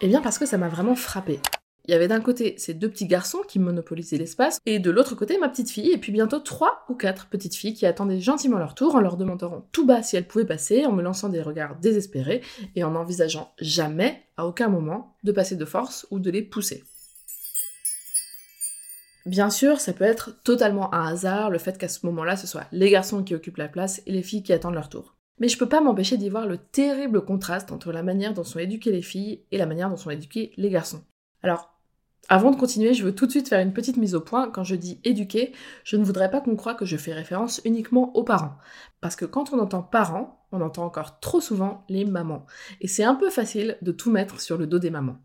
Eh 0.00 0.06
bien 0.06 0.20
parce 0.20 0.38
que 0.38 0.46
ça 0.46 0.58
m'a 0.58 0.68
vraiment 0.68 0.94
frappé. 0.94 1.40
Il 1.88 1.92
y 1.92 1.94
avait 1.94 2.06
d'un 2.06 2.20
côté 2.20 2.54
ces 2.58 2.74
deux 2.74 2.90
petits 2.90 3.06
garçons 3.06 3.40
qui 3.48 3.58
monopolisaient 3.58 4.18
l'espace, 4.18 4.60
et 4.66 4.78
de 4.78 4.90
l'autre 4.90 5.14
côté 5.14 5.38
ma 5.38 5.48
petite 5.48 5.70
fille, 5.70 5.90
et 5.90 5.96
puis 5.96 6.12
bientôt 6.12 6.38
trois 6.38 6.84
ou 6.90 6.94
quatre 6.94 7.28
petites 7.28 7.54
filles 7.54 7.72
qui 7.72 7.86
attendaient 7.86 8.20
gentiment 8.20 8.58
leur 8.58 8.74
tour 8.74 8.94
en 8.94 9.00
leur 9.00 9.16
demandant 9.16 9.66
tout 9.72 9.86
bas 9.86 10.02
si 10.02 10.14
elles 10.14 10.26
pouvaient 10.26 10.44
passer, 10.44 10.84
en 10.84 10.92
me 10.92 11.00
lançant 11.00 11.30
des 11.30 11.40
regards 11.40 11.76
désespérés, 11.76 12.42
et 12.76 12.84
en 12.84 12.90
n'envisageant 12.90 13.54
jamais, 13.58 14.22
à 14.36 14.46
aucun 14.46 14.68
moment, 14.68 15.16
de 15.24 15.32
passer 15.32 15.56
de 15.56 15.64
force 15.64 16.06
ou 16.10 16.18
de 16.18 16.30
les 16.30 16.42
pousser. 16.42 16.84
Bien 19.24 19.48
sûr, 19.48 19.80
ça 19.80 19.94
peut 19.94 20.04
être 20.04 20.42
totalement 20.42 20.92
un 20.92 21.06
hasard 21.06 21.48
le 21.48 21.58
fait 21.58 21.78
qu'à 21.78 21.88
ce 21.88 22.04
moment-là, 22.04 22.36
ce 22.36 22.46
soit 22.46 22.66
les 22.70 22.90
garçons 22.90 23.22
qui 23.22 23.34
occupent 23.34 23.56
la 23.56 23.68
place 23.68 24.02
et 24.04 24.12
les 24.12 24.22
filles 24.22 24.42
qui 24.42 24.52
attendent 24.52 24.74
leur 24.74 24.90
tour. 24.90 25.16
Mais 25.38 25.48
je 25.48 25.56
peux 25.56 25.68
pas 25.68 25.80
m'empêcher 25.80 26.18
d'y 26.18 26.28
voir 26.28 26.46
le 26.46 26.58
terrible 26.58 27.24
contraste 27.24 27.72
entre 27.72 27.92
la 27.92 28.02
manière 28.02 28.34
dont 28.34 28.44
sont 28.44 28.58
éduquées 28.58 28.92
les 28.92 29.00
filles 29.00 29.44
et 29.52 29.56
la 29.56 29.66
manière 29.66 29.88
dont 29.88 29.96
sont 29.96 30.10
éduqués 30.10 30.52
les 30.58 30.68
garçons. 30.68 31.02
Alors, 31.42 31.77
avant 32.28 32.50
de 32.50 32.56
continuer, 32.56 32.92
je 32.92 33.04
veux 33.04 33.14
tout 33.14 33.24
de 33.24 33.30
suite 33.30 33.48
faire 33.48 33.60
une 33.60 33.72
petite 33.72 33.96
mise 33.96 34.14
au 34.14 34.20
point. 34.20 34.50
Quand 34.50 34.64
je 34.64 34.74
dis 34.74 35.00
éduquer, 35.02 35.52
je 35.82 35.96
ne 35.96 36.04
voudrais 36.04 36.30
pas 36.30 36.42
qu'on 36.42 36.56
croie 36.56 36.74
que 36.74 36.84
je 36.84 36.98
fais 36.98 37.14
référence 37.14 37.62
uniquement 37.64 38.14
aux 38.16 38.24
parents. 38.24 38.58
Parce 39.00 39.16
que 39.16 39.24
quand 39.24 39.52
on 39.52 39.58
entend 39.58 39.82
parents, 39.82 40.44
on 40.52 40.60
entend 40.60 40.84
encore 40.84 41.20
trop 41.20 41.40
souvent 41.40 41.84
les 41.88 42.04
mamans. 42.04 42.44
Et 42.82 42.88
c'est 42.88 43.04
un 43.04 43.14
peu 43.14 43.30
facile 43.30 43.78
de 43.80 43.92
tout 43.92 44.10
mettre 44.10 44.40
sur 44.40 44.58
le 44.58 44.66
dos 44.66 44.78
des 44.78 44.90
mamans. 44.90 45.16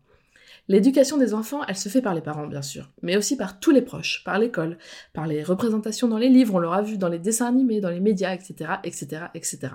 L'éducation 0.66 1.18
des 1.18 1.34
enfants, 1.34 1.60
elle 1.68 1.76
se 1.76 1.90
fait 1.90 2.00
par 2.00 2.14
les 2.14 2.22
parents, 2.22 2.46
bien 2.46 2.62
sûr, 2.62 2.90
mais 3.02 3.18
aussi 3.18 3.36
par 3.36 3.60
tous 3.60 3.70
les 3.70 3.82
proches, 3.82 4.22
par 4.24 4.38
l'école, 4.38 4.78
par 5.12 5.26
les 5.26 5.42
représentations 5.42 6.08
dans 6.08 6.16
les 6.16 6.30
livres, 6.30 6.54
on 6.54 6.58
l'aura 6.58 6.80
vu 6.80 6.96
dans 6.96 7.10
les 7.10 7.18
dessins 7.18 7.48
animés, 7.48 7.82
dans 7.82 7.90
les 7.90 8.00
médias, 8.00 8.32
etc., 8.32 8.76
etc., 8.82 9.26
etc. 9.34 9.74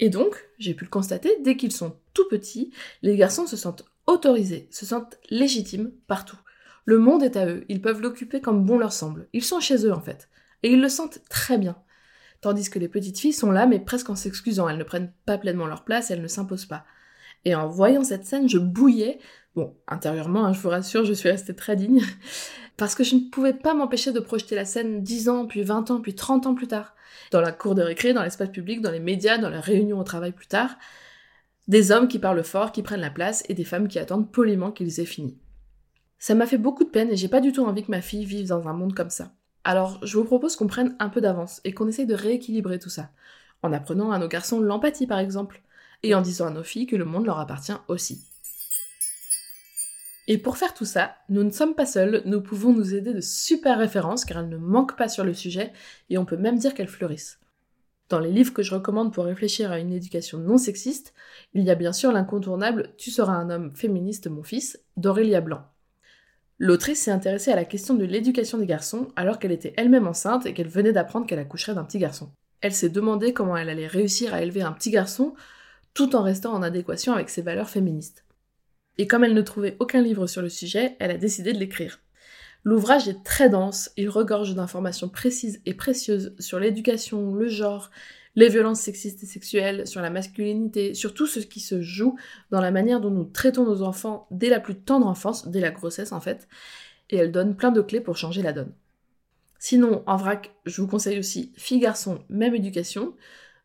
Et 0.00 0.10
donc, 0.10 0.50
j'ai 0.58 0.74
pu 0.74 0.84
le 0.84 0.90
constater, 0.90 1.30
dès 1.42 1.56
qu'ils 1.56 1.72
sont 1.72 1.96
tout 2.12 2.28
petits, 2.28 2.74
les 3.00 3.16
garçons 3.16 3.46
se 3.46 3.56
sentent 3.56 3.86
autorisés, 4.06 4.68
se 4.70 4.84
sentent 4.84 5.18
légitimes 5.30 5.92
partout. 6.08 6.38
Le 6.88 6.96
monde 6.96 7.22
est 7.22 7.36
à 7.36 7.44
eux, 7.44 7.66
ils 7.68 7.82
peuvent 7.82 8.00
l'occuper 8.00 8.40
comme 8.40 8.64
bon 8.64 8.78
leur 8.78 8.94
semble. 8.94 9.28
Ils 9.34 9.44
sont 9.44 9.60
chez 9.60 9.84
eux 9.84 9.92
en 9.92 10.00
fait. 10.00 10.30
Et 10.62 10.70
ils 10.72 10.80
le 10.80 10.88
sentent 10.88 11.18
très 11.28 11.58
bien. 11.58 11.76
Tandis 12.40 12.70
que 12.70 12.78
les 12.78 12.88
petites 12.88 13.18
filles 13.18 13.34
sont 13.34 13.50
là, 13.50 13.66
mais 13.66 13.78
presque 13.78 14.08
en 14.08 14.16
s'excusant. 14.16 14.70
Elles 14.70 14.78
ne 14.78 14.84
prennent 14.84 15.12
pas 15.26 15.36
pleinement 15.36 15.66
leur 15.66 15.84
place, 15.84 16.10
elles 16.10 16.22
ne 16.22 16.28
s'imposent 16.28 16.64
pas. 16.64 16.86
Et 17.44 17.54
en 17.54 17.68
voyant 17.68 18.04
cette 18.04 18.24
scène, 18.24 18.48
je 18.48 18.56
bouillais. 18.56 19.18
Bon, 19.54 19.76
intérieurement, 19.86 20.46
hein, 20.46 20.54
je 20.54 20.60
vous 20.60 20.70
rassure, 20.70 21.04
je 21.04 21.12
suis 21.12 21.28
restée 21.28 21.54
très 21.54 21.76
digne. 21.76 22.00
Parce 22.78 22.94
que 22.94 23.04
je 23.04 23.16
ne 23.16 23.28
pouvais 23.30 23.52
pas 23.52 23.74
m'empêcher 23.74 24.12
de 24.12 24.20
projeter 24.20 24.54
la 24.54 24.64
scène 24.64 25.02
10 25.02 25.28
ans, 25.28 25.44
puis 25.44 25.64
20 25.64 25.90
ans, 25.90 26.00
puis 26.00 26.14
30 26.14 26.46
ans 26.46 26.54
plus 26.54 26.68
tard. 26.68 26.96
Dans 27.32 27.42
la 27.42 27.52
cour 27.52 27.74
de 27.74 27.82
récré, 27.82 28.14
dans 28.14 28.22
l'espace 28.22 28.48
public, 28.48 28.80
dans 28.80 28.92
les 28.92 28.98
médias, 28.98 29.36
dans 29.36 29.50
la 29.50 29.60
réunion 29.60 30.00
au 30.00 30.04
travail 30.04 30.32
plus 30.32 30.46
tard. 30.46 30.78
Des 31.66 31.92
hommes 31.92 32.08
qui 32.08 32.18
parlent 32.18 32.42
fort, 32.42 32.72
qui 32.72 32.82
prennent 32.82 33.02
la 33.02 33.10
place, 33.10 33.44
et 33.50 33.54
des 33.54 33.64
femmes 33.64 33.88
qui 33.88 33.98
attendent 33.98 34.32
poliment 34.32 34.72
qu'ils 34.72 35.00
aient 35.00 35.04
fini. 35.04 35.36
Ça 36.18 36.34
m'a 36.34 36.46
fait 36.46 36.58
beaucoup 36.58 36.84
de 36.84 36.90
peine 36.90 37.10
et 37.10 37.16
j'ai 37.16 37.28
pas 37.28 37.40
du 37.40 37.52
tout 37.52 37.64
envie 37.64 37.84
que 37.84 37.90
ma 37.90 38.00
fille 38.00 38.24
vive 38.24 38.48
dans 38.48 38.66
un 38.68 38.72
monde 38.72 38.94
comme 38.94 39.10
ça. 39.10 39.32
Alors, 39.64 39.98
je 40.04 40.16
vous 40.16 40.24
propose 40.24 40.56
qu'on 40.56 40.66
prenne 40.66 40.96
un 40.98 41.08
peu 41.08 41.20
d'avance 41.20 41.60
et 41.64 41.72
qu'on 41.72 41.88
essaye 41.88 42.06
de 42.06 42.14
rééquilibrer 42.14 42.78
tout 42.78 42.88
ça. 42.88 43.10
En 43.62 43.72
apprenant 43.72 44.12
à 44.12 44.18
nos 44.18 44.28
garçons 44.28 44.60
l'empathie 44.60 45.06
par 45.06 45.18
exemple, 45.18 45.62
et 46.02 46.14
en 46.14 46.22
disant 46.22 46.46
à 46.46 46.50
nos 46.50 46.62
filles 46.62 46.86
que 46.86 46.96
le 46.96 47.04
monde 47.04 47.26
leur 47.26 47.38
appartient 47.38 47.72
aussi. 47.88 48.24
Et 50.26 50.38
pour 50.38 50.58
faire 50.58 50.74
tout 50.74 50.84
ça, 50.84 51.16
nous 51.28 51.42
ne 51.42 51.50
sommes 51.50 51.74
pas 51.74 51.86
seuls, 51.86 52.22
nous 52.26 52.42
pouvons 52.42 52.72
nous 52.72 52.94
aider 52.94 53.14
de 53.14 53.20
super 53.20 53.78
références 53.78 54.24
car 54.24 54.38
elles 54.38 54.48
ne 54.48 54.58
manquent 54.58 54.96
pas 54.96 55.08
sur 55.08 55.24
le 55.24 55.32
sujet 55.32 55.72
et 56.10 56.18
on 56.18 56.26
peut 56.26 56.36
même 56.36 56.58
dire 56.58 56.74
qu'elles 56.74 56.88
fleurissent. 56.88 57.40
Dans 58.10 58.20
les 58.20 58.30
livres 58.30 58.52
que 58.52 58.62
je 58.62 58.74
recommande 58.74 59.12
pour 59.12 59.24
réfléchir 59.24 59.70
à 59.70 59.78
une 59.78 59.92
éducation 59.92 60.38
non 60.38 60.58
sexiste, 60.58 61.14
il 61.54 61.62
y 61.62 61.70
a 61.70 61.74
bien 61.74 61.92
sûr 61.92 62.12
l'incontournable 62.12 62.94
Tu 62.96 63.10
seras 63.10 63.32
un 63.32 63.50
homme 63.50 63.74
féministe, 63.74 64.28
mon 64.28 64.42
fils, 64.42 64.80
d'Aurélia 64.96 65.40
Blanc. 65.40 65.64
L'autrice 66.60 67.02
s'est 67.02 67.12
intéressée 67.12 67.52
à 67.52 67.56
la 67.56 67.64
question 67.64 67.94
de 67.94 68.04
l'éducation 68.04 68.58
des 68.58 68.66
garçons 68.66 69.08
alors 69.14 69.38
qu'elle 69.38 69.52
était 69.52 69.74
elle-même 69.76 70.08
enceinte 70.08 70.44
et 70.44 70.54
qu'elle 70.54 70.68
venait 70.68 70.92
d'apprendre 70.92 71.26
qu'elle 71.26 71.38
accoucherait 71.38 71.74
d'un 71.74 71.84
petit 71.84 71.98
garçon. 71.98 72.30
Elle 72.60 72.74
s'est 72.74 72.88
demandé 72.88 73.32
comment 73.32 73.56
elle 73.56 73.68
allait 73.68 73.86
réussir 73.86 74.34
à 74.34 74.42
élever 74.42 74.62
un 74.62 74.72
petit 74.72 74.90
garçon 74.90 75.34
tout 75.94 76.16
en 76.16 76.22
restant 76.22 76.52
en 76.52 76.62
adéquation 76.62 77.12
avec 77.12 77.30
ses 77.30 77.42
valeurs 77.42 77.70
féministes. 77.70 78.24
Et 78.98 79.06
comme 79.06 79.22
elle 79.22 79.34
ne 79.34 79.42
trouvait 79.42 79.76
aucun 79.78 80.02
livre 80.02 80.26
sur 80.26 80.42
le 80.42 80.48
sujet, 80.48 80.96
elle 80.98 81.12
a 81.12 81.16
décidé 81.16 81.52
de 81.52 81.58
l'écrire. 81.58 82.00
L'ouvrage 82.64 83.06
est 83.06 83.22
très 83.22 83.48
dense, 83.48 83.90
il 83.96 84.08
regorge 84.08 84.56
d'informations 84.56 85.08
précises 85.08 85.60
et 85.64 85.74
précieuses 85.74 86.34
sur 86.40 86.58
l'éducation, 86.58 87.34
le 87.34 87.48
genre, 87.48 87.90
les 88.38 88.48
violences 88.48 88.80
sexistes 88.80 89.24
et 89.24 89.26
sexuelles, 89.26 89.84
sur 89.88 90.00
la 90.00 90.10
masculinité, 90.10 90.94
sur 90.94 91.12
tout 91.12 91.26
ce 91.26 91.40
qui 91.40 91.58
se 91.58 91.82
joue 91.82 92.16
dans 92.52 92.60
la 92.60 92.70
manière 92.70 93.00
dont 93.00 93.10
nous 93.10 93.24
traitons 93.24 93.64
nos 93.64 93.82
enfants 93.82 94.28
dès 94.30 94.48
la 94.48 94.60
plus 94.60 94.76
tendre 94.76 95.08
enfance, 95.08 95.48
dès 95.48 95.58
la 95.58 95.72
grossesse 95.72 96.12
en 96.12 96.20
fait, 96.20 96.46
et 97.10 97.16
elle 97.16 97.32
donne 97.32 97.56
plein 97.56 97.72
de 97.72 97.80
clés 97.80 98.00
pour 98.00 98.16
changer 98.16 98.42
la 98.42 98.52
donne. 98.52 98.72
Sinon, 99.58 100.04
en 100.06 100.16
vrac, 100.16 100.54
je 100.66 100.80
vous 100.80 100.86
conseille 100.86 101.18
aussi 101.18 101.52
Filles-Garçons, 101.56 102.20
même 102.28 102.54
éducation, 102.54 103.16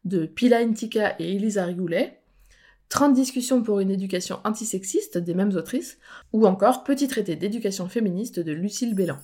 de 0.06 0.26
Pila 0.26 0.58
Intika 0.58 1.16
et 1.20 1.36
Elisa 1.36 1.66
Rigoulet, 1.66 2.20
30 2.90 3.14
discussions 3.14 3.62
pour 3.62 3.80
une 3.80 3.92
éducation 3.92 4.40
antisexiste 4.44 5.20
des 5.20 5.36
mêmes 5.36 5.56
autrices, 5.56 6.00
ou 6.32 6.48
encore 6.48 6.84
Petit 6.84 7.08
traité 7.08 7.36
d'éducation 7.36 7.88
féministe 7.90 8.40
de 8.40 8.52
Lucille 8.52 8.96
Bélan. 8.96 9.20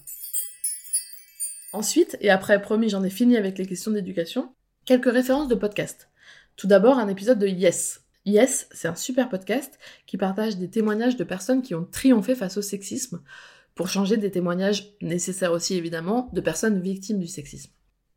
Ensuite, 1.73 2.17
et 2.21 2.29
après 2.29 2.61
promis 2.61 2.89
j'en 2.89 3.03
ai 3.03 3.09
fini 3.09 3.35
avec 3.35 3.57
les 3.57 3.65
questions 3.65 3.89
d'éducation, 3.89 4.53
Quelques 4.89 5.13
références 5.13 5.47
de 5.47 5.53
podcast. 5.53 6.09
Tout 6.55 6.65
d'abord, 6.65 6.97
un 6.97 7.09
épisode 7.09 7.37
de 7.37 7.45
Yes. 7.45 8.05
Yes, 8.25 8.67
c'est 8.71 8.87
un 8.87 8.95
super 8.95 9.29
podcast 9.29 9.77
qui 10.07 10.17
partage 10.17 10.57
des 10.57 10.67
témoignages 10.67 11.15
de 11.15 11.23
personnes 11.23 11.61
qui 11.61 11.75
ont 11.75 11.85
triomphé 11.85 12.33
face 12.33 12.57
au 12.57 12.63
sexisme, 12.63 13.21
pour 13.75 13.87
changer 13.87 14.17
des 14.17 14.31
témoignages 14.31 14.95
nécessaires 15.03 15.51
aussi 15.51 15.75
évidemment 15.75 16.31
de 16.33 16.41
personnes 16.41 16.81
victimes 16.81 17.19
du 17.19 17.27
sexisme. 17.27 17.71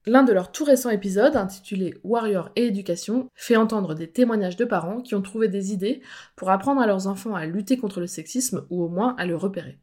L'un 0.07 0.23
de 0.23 0.33
leurs 0.33 0.51
tout 0.51 0.65
récents 0.65 0.89
épisodes, 0.89 1.37
intitulé 1.37 1.93
Warrior 2.05 2.49
et 2.57 2.69
éducation, 2.69 3.29
fait 3.35 3.57
entendre 3.57 3.95
des 3.95 4.11
témoignages 4.11 4.57
de 4.57 4.65
parents 4.65 5.03
qui 5.03 5.15
ont 5.15 5.21
trouvé 5.21 5.49
des 5.49 5.75
idées 5.75 6.01
pour 6.37 6.49
apprendre 6.49 6.81
à 6.81 6.87
leurs 6.87 7.07
enfants 7.07 7.35
à 7.35 7.45
lutter 7.45 7.77
contre 7.77 8.01
le 8.01 8.07
sexisme 8.07 8.65
ou 8.71 8.83
au 8.83 8.89
moins 8.89 9.15
à 9.19 9.27
le 9.27 9.37
repérer. 9.37 9.79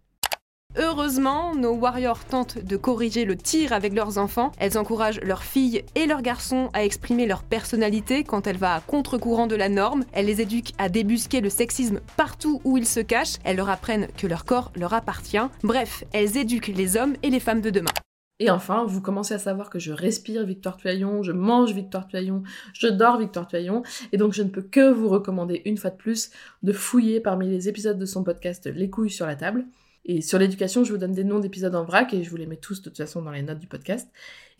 Heureusement, 0.77 1.55
nos 1.55 1.73
warriors 1.73 2.23
tentent 2.25 2.63
de 2.63 2.77
corriger 2.77 3.25
le 3.25 3.35
tir 3.35 3.73
avec 3.73 3.91
leurs 3.93 4.19
enfants. 4.19 4.51
Elles 4.59 4.77
encouragent 4.77 5.19
leurs 5.21 5.41
filles 5.41 5.83
et 5.95 6.05
leurs 6.05 6.21
garçons 6.21 6.69
à 6.73 6.85
exprimer 6.85 7.25
leur 7.25 7.41
personnalité 7.41 8.23
quand 8.23 8.45
elle 8.45 8.57
va 8.57 8.75
à 8.75 8.79
contre-courant 8.79 9.47
de 9.47 9.55
la 9.55 9.67
norme. 9.67 10.05
Elles 10.13 10.27
les 10.27 10.41
éduquent 10.41 10.75
à 10.77 10.87
débusquer 10.87 11.41
le 11.41 11.49
sexisme 11.49 12.01
partout 12.17 12.61
où 12.63 12.77
ils 12.77 12.85
se 12.85 12.99
cachent. 12.99 13.37
Elles 13.43 13.57
leur 13.57 13.69
apprennent 13.69 14.07
que 14.15 14.27
leur 14.27 14.45
corps 14.45 14.71
leur 14.75 14.93
appartient. 14.93 15.37
Bref, 15.63 16.03
elles 16.13 16.37
éduquent 16.37 16.67
les 16.67 16.97
hommes 16.97 17.15
et 17.23 17.31
les 17.31 17.39
femmes 17.39 17.61
de 17.61 17.71
demain. 17.71 17.91
Et 18.37 18.51
enfin, 18.51 18.85
vous 18.85 19.01
commencez 19.01 19.33
à 19.33 19.39
savoir 19.39 19.71
que 19.71 19.79
je 19.79 19.91
respire 19.91 20.45
Victoire 20.45 20.77
Tuaillon, 20.77 21.23
je 21.23 21.31
mange 21.31 21.73
Victoire 21.73 22.07
Tuaillon, 22.07 22.43
je 22.73 22.87
dors 22.87 23.17
Victoire 23.17 23.47
Tuaillon, 23.47 23.83
et 24.13 24.17
donc 24.17 24.33
je 24.33 24.43
ne 24.43 24.49
peux 24.49 24.61
que 24.61 24.91
vous 24.91 25.09
recommander 25.09 25.61
une 25.65 25.77
fois 25.77 25.89
de 25.89 25.97
plus 25.97 26.29
de 26.63 26.71
fouiller 26.71 27.19
parmi 27.19 27.49
les 27.49 27.67
épisodes 27.67 27.99
de 27.99 28.05
son 28.05 28.23
podcast 28.23 28.69
Les 28.73 28.89
couilles 28.89 29.09
sur 29.09 29.25
la 29.25 29.35
table. 29.35 29.65
Et 30.05 30.21
sur 30.21 30.39
l'éducation, 30.39 30.83
je 30.83 30.91
vous 30.91 30.97
donne 30.97 31.13
des 31.13 31.23
noms 31.23 31.39
d'épisodes 31.39 31.75
en 31.75 31.83
vrac 31.83 32.13
et 32.13 32.23
je 32.23 32.29
vous 32.29 32.37
les 32.37 32.47
mets 32.47 32.57
tous 32.57 32.81
de 32.81 32.89
toute 32.89 32.97
façon 32.97 33.21
dans 33.21 33.31
les 33.31 33.41
notes 33.41 33.59
du 33.59 33.67
podcast. 33.67 34.09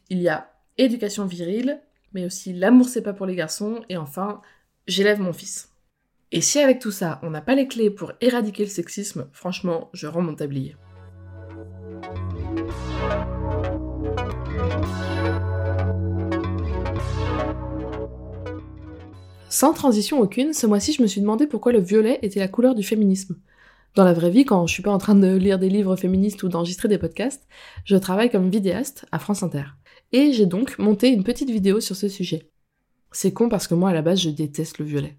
Il 0.10 0.20
y 0.20 0.30
a 0.30 0.52
éducation 0.78 1.26
virile, 1.26 1.82
mais 2.14 2.26
aussi 2.26 2.54
l'amour 2.54 2.88
c'est 2.88 3.02
pas 3.02 3.14
pour 3.14 3.26
les 3.26 3.36
garçons, 3.36 3.84
et 3.90 3.98
enfin, 3.98 4.42
j'élève 4.88 5.20
mon 5.20 5.34
fils. 5.34 5.70
Et 6.32 6.42
si 6.42 6.60
avec 6.60 6.80
tout 6.80 6.92
ça, 6.92 7.20
on 7.24 7.32
n'a 7.32 7.42
pas 7.42 7.56
les 7.56 7.68
clés 7.68 7.90
pour 7.90 8.14
éradiquer 8.22 8.64
le 8.64 8.70
sexisme, 8.70 9.28
franchement, 9.34 9.90
je 9.94 10.08
rends 10.08 10.22
mon 10.22 10.36
tablier. 10.36 10.76
Sans 19.50 19.74
transition 19.74 20.20
aucune, 20.20 20.54
ce 20.54 20.68
mois-ci, 20.68 20.94
je 20.94 21.02
me 21.02 21.08
suis 21.08 21.22
demandé 21.22 21.48
pourquoi 21.48 21.72
le 21.72 21.80
violet 21.80 22.20
était 22.22 22.40
la 22.40 22.48
couleur 22.48 22.76
du 22.76 22.84
féminisme. 22.84 23.36
Dans 23.96 24.04
la 24.04 24.14
vraie 24.14 24.30
vie, 24.30 24.46
quand 24.46 24.68
je 24.68 24.74
suis 24.74 24.84
pas 24.84 24.92
en 24.92 24.98
train 24.98 25.16
de 25.16 25.36
lire 25.36 25.60
des 25.60 25.70
livres 25.70 25.96
féministes 25.96 26.44
ou 26.44 26.48
d'enregistrer 26.48 26.88
des 26.88 26.98
podcasts, 26.98 27.48
je 27.86 27.96
travaille 27.96 28.30
comme 28.30 28.50
vidéaste 28.50 29.06
à 29.12 29.20
France 29.20 29.44
Inter. 29.44 29.64
Et 30.12 30.32
j'ai 30.32 30.46
donc 30.46 30.78
monté 30.80 31.10
une 31.10 31.24
petite 31.24 31.50
vidéo 31.50 31.80
sur 31.80 31.96
ce 31.96 32.08
sujet. 32.08 32.50
C'est 33.12 33.34
con 33.34 33.50
parce 33.50 33.68
que 33.68 33.76
moi, 33.76 33.90
à 33.90 33.94
la 33.94 34.02
base, 34.02 34.22
je 34.22 34.30
déteste 34.30 34.78
le 34.78 34.86
violet. 34.86 35.18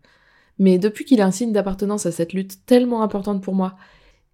Mais 0.58 0.78
depuis 0.78 1.04
qu'il 1.04 1.18
est 1.18 1.24
un 1.24 1.30
signe 1.30 1.52
d'appartenance 1.52 2.06
à 2.06 2.12
cette 2.12 2.32
lutte 2.32 2.64
tellement 2.66 3.02
importante 3.02 3.42
pour 3.42 3.54
moi, 3.54 3.76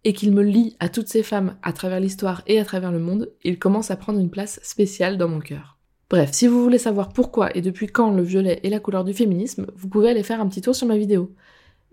et 0.07 0.13
qu'il 0.13 0.33
me 0.33 0.43
lie 0.45 0.77
à 0.79 0.89
toutes 0.89 1.09
ces 1.09 1.25
femmes 1.25 1.57
à 1.65 1.73
travers 1.73 1.99
l'histoire 1.99 2.43
et 2.47 2.61
à 2.61 2.65
travers 2.65 2.93
le 2.93 3.01
monde, 3.01 3.33
il 3.43 3.59
commence 3.59 3.91
à 3.91 3.97
prendre 3.97 4.21
une 4.21 4.31
place 4.31 4.61
spéciale 4.63 5.19
dans 5.19 5.29
mon 5.29 5.41
cœur. 5.41 5.79
Bref, 6.09 6.31
si 6.33 6.47
vous 6.47 6.63
voulez 6.63 6.79
savoir 6.79 7.09
pourquoi 7.09 7.57
et 7.57 7.61
depuis 7.61 7.89
quand 7.89 8.13
le 8.13 8.23
violet 8.23 8.61
est 8.63 8.71
la 8.71 8.79
couleur 8.79 9.03
du 9.03 9.13
féminisme, 9.13 9.67
vous 9.75 9.89
pouvez 9.89 10.11
aller 10.11 10.23
faire 10.23 10.41
un 10.41 10.47
petit 10.47 10.61
tour 10.61 10.77
sur 10.77 10.87
ma 10.87 10.97
vidéo. 10.97 11.35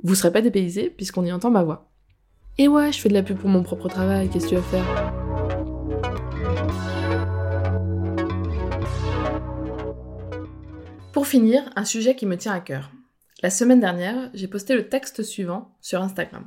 Vous 0.04 0.14
serez 0.14 0.32
pas 0.32 0.42
dépaysé 0.42 0.92
puisqu'on 0.92 1.26
y 1.26 1.32
entend 1.32 1.50
ma 1.50 1.64
voix. 1.64 1.92
Et 2.60 2.68
ouais, 2.68 2.92
je 2.92 3.00
fais 3.00 3.10
de 3.10 3.16
la 3.16 3.24
pub 3.24 3.38
pour 3.38 3.50
mon 3.50 3.64
propre 3.64 3.88
travail, 3.88 4.30
qu'est-ce 4.30 4.46
que 4.46 4.50
tu 4.50 4.56
vas 4.56 4.62
faire? 4.62 5.14
Pour 11.12 11.26
finir, 11.26 11.64
un 11.76 11.84
sujet 11.84 12.16
qui 12.16 12.28
me 12.28 12.38
tient 12.38 12.54
à 12.54 12.60
cœur. 12.60 12.92
La 13.42 13.50
semaine 13.50 13.80
dernière, 13.80 14.30
j'ai 14.36 14.48
posté 14.48 14.76
le 14.76 14.88
texte 14.88 15.24
suivant 15.24 15.72
sur 15.82 16.04
Instagram. 16.04 16.46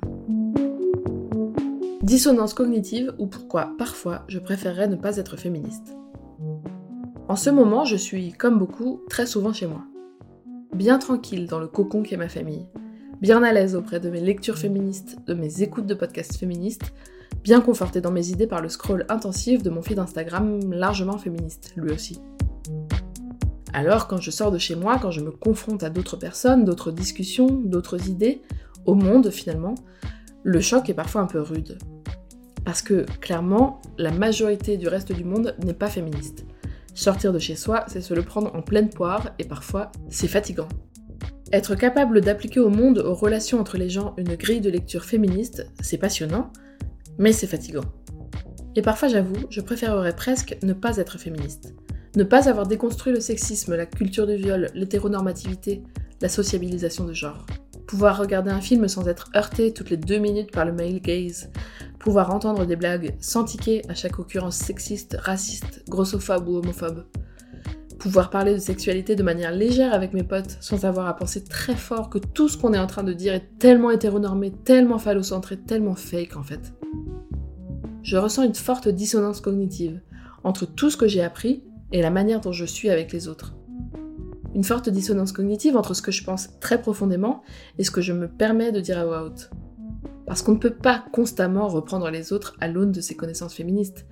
Dissonance 2.02 2.54
cognitive 2.54 3.12
ou 3.18 3.26
pourquoi 3.26 3.72
parfois 3.76 4.22
je 4.28 4.38
préférerais 4.38 4.86
ne 4.86 4.94
pas 4.94 5.16
être 5.16 5.36
féministe. 5.36 5.96
En 7.28 7.34
ce 7.34 7.50
moment, 7.50 7.84
je 7.84 7.96
suis, 7.96 8.32
comme 8.32 8.60
beaucoup, 8.60 9.00
très 9.10 9.26
souvent 9.26 9.52
chez 9.52 9.66
moi. 9.66 9.82
Bien 10.72 11.00
tranquille 11.00 11.48
dans 11.48 11.58
le 11.58 11.66
cocon 11.66 12.04
qu'est 12.04 12.16
ma 12.16 12.28
famille, 12.28 12.68
bien 13.20 13.42
à 13.42 13.52
l'aise 13.52 13.74
auprès 13.74 14.00
de 14.00 14.10
mes 14.10 14.20
lectures 14.20 14.58
féministes, 14.58 15.16
de 15.26 15.34
mes 15.34 15.62
écoutes 15.62 15.86
de 15.86 15.94
podcasts 15.94 16.36
féministes, 16.36 16.92
bien 17.42 17.60
confortée 17.60 18.00
dans 18.00 18.10
mes 18.10 18.28
idées 18.30 18.46
par 18.46 18.60
le 18.60 18.68
scroll 18.68 19.06
intensif 19.08 19.62
de 19.62 19.70
mon 19.70 19.82
feed 19.82 19.98
Instagram 19.98 20.72
largement 20.72 21.18
féministe, 21.18 21.72
lui 21.76 21.92
aussi. 21.92 22.20
Alors 23.72 24.08
quand 24.08 24.20
je 24.20 24.30
sors 24.30 24.50
de 24.50 24.58
chez 24.58 24.74
moi, 24.74 24.98
quand 25.00 25.10
je 25.10 25.20
me 25.20 25.30
confronte 25.30 25.82
à 25.82 25.90
d'autres 25.90 26.16
personnes, 26.16 26.64
d'autres 26.64 26.90
discussions, 26.90 27.46
d'autres 27.46 28.08
idées, 28.08 28.42
au 28.84 28.94
monde 28.94 29.30
finalement, 29.30 29.74
le 30.42 30.60
choc 30.60 30.88
est 30.88 30.94
parfois 30.94 31.20
un 31.20 31.26
peu 31.26 31.40
rude. 31.40 31.78
Parce 32.64 32.82
que 32.82 33.06
clairement, 33.20 33.80
la 33.98 34.10
majorité 34.10 34.76
du 34.76 34.88
reste 34.88 35.12
du 35.12 35.24
monde 35.24 35.54
n'est 35.64 35.74
pas 35.74 35.88
féministe. 35.88 36.44
Sortir 36.94 37.32
de 37.32 37.38
chez 37.38 37.56
soi, 37.56 37.84
c'est 37.88 38.00
se 38.00 38.14
le 38.14 38.22
prendre 38.22 38.54
en 38.54 38.62
pleine 38.62 38.88
poire 38.88 39.30
et 39.38 39.44
parfois 39.44 39.92
c'est 40.08 40.28
fatigant. 40.28 40.68
Être 41.52 41.76
capable 41.76 42.20
d'appliquer 42.20 42.58
au 42.58 42.70
monde, 42.70 42.98
aux 42.98 43.14
relations 43.14 43.60
entre 43.60 43.76
les 43.76 43.88
gens, 43.88 44.14
une 44.16 44.34
grille 44.34 44.60
de 44.60 44.70
lecture 44.70 45.04
féministe, 45.04 45.66
c'est 45.80 45.96
passionnant, 45.96 46.52
mais 47.18 47.32
c'est 47.32 47.46
fatigant. 47.46 47.84
Et 48.74 48.82
parfois, 48.82 49.08
j'avoue, 49.08 49.46
je 49.48 49.60
préférerais 49.60 50.16
presque 50.16 50.56
ne 50.62 50.72
pas 50.72 50.96
être 50.96 51.18
féministe. 51.18 51.72
Ne 52.16 52.24
pas 52.24 52.48
avoir 52.48 52.66
déconstruit 52.66 53.12
le 53.12 53.20
sexisme, 53.20 53.76
la 53.76 53.86
culture 53.86 54.26
du 54.26 54.34
viol, 54.34 54.70
l'hétéronormativité, 54.74 55.84
la 56.20 56.28
sociabilisation 56.28 57.04
de 57.04 57.12
genre. 57.12 57.46
Pouvoir 57.86 58.18
regarder 58.18 58.50
un 58.50 58.60
film 58.60 58.88
sans 58.88 59.06
être 59.06 59.30
heurté 59.36 59.72
toutes 59.72 59.90
les 59.90 59.96
deux 59.96 60.18
minutes 60.18 60.50
par 60.50 60.64
le 60.64 60.72
male 60.72 61.00
gaze. 61.00 61.50
Pouvoir 62.00 62.34
entendre 62.34 62.66
des 62.66 62.76
blagues 62.76 63.14
sans 63.20 63.44
tiquer 63.44 63.82
à 63.88 63.94
chaque 63.94 64.18
occurrence 64.18 64.56
sexiste, 64.56 65.16
raciste, 65.20 65.84
grossophobe 65.88 66.48
ou 66.48 66.56
homophobe 66.56 67.04
pouvoir 68.06 68.30
parler 68.30 68.54
de 68.54 68.60
sexualité 68.60 69.16
de 69.16 69.24
manière 69.24 69.50
légère 69.50 69.92
avec 69.92 70.12
mes 70.12 70.22
potes 70.22 70.58
sans 70.60 70.84
avoir 70.84 71.08
à 71.08 71.16
penser 71.16 71.42
très 71.42 71.74
fort 71.74 72.08
que 72.08 72.18
tout 72.18 72.48
ce 72.48 72.56
qu'on 72.56 72.72
est 72.72 72.78
en 72.78 72.86
train 72.86 73.02
de 73.02 73.12
dire 73.12 73.34
est 73.34 73.58
tellement 73.58 73.90
hétéronormé, 73.90 74.52
tellement 74.52 74.98
phallocentré, 74.98 75.56
tellement 75.56 75.96
fake 75.96 76.36
en 76.36 76.44
fait. 76.44 76.72
Je 78.04 78.16
ressens 78.16 78.44
une 78.44 78.54
forte 78.54 78.86
dissonance 78.86 79.40
cognitive 79.40 80.00
entre 80.44 80.66
tout 80.66 80.88
ce 80.88 80.96
que 80.96 81.08
j'ai 81.08 81.20
appris 81.20 81.64
et 81.90 82.00
la 82.00 82.10
manière 82.10 82.40
dont 82.40 82.52
je 82.52 82.64
suis 82.64 82.90
avec 82.90 83.12
les 83.12 83.26
autres. 83.26 83.56
Une 84.54 84.62
forte 84.62 84.88
dissonance 84.88 85.32
cognitive 85.32 85.76
entre 85.76 85.92
ce 85.92 86.02
que 86.02 86.12
je 86.12 86.22
pense 86.22 86.60
très 86.60 86.80
profondément 86.80 87.42
et 87.76 87.82
ce 87.82 87.90
que 87.90 88.02
je 88.02 88.12
me 88.12 88.28
permets 88.28 88.70
de 88.70 88.80
dire 88.80 89.00
à 89.00 89.04
voix. 89.04 89.34
Parce 90.28 90.42
qu'on 90.42 90.52
ne 90.52 90.58
peut 90.58 90.70
pas 90.70 91.04
constamment 91.12 91.66
reprendre 91.66 92.08
les 92.10 92.32
autres 92.32 92.56
à 92.60 92.68
l'aune 92.68 92.92
de 92.92 93.00
ses 93.00 93.16
connaissances 93.16 93.54
féministes. 93.54 94.06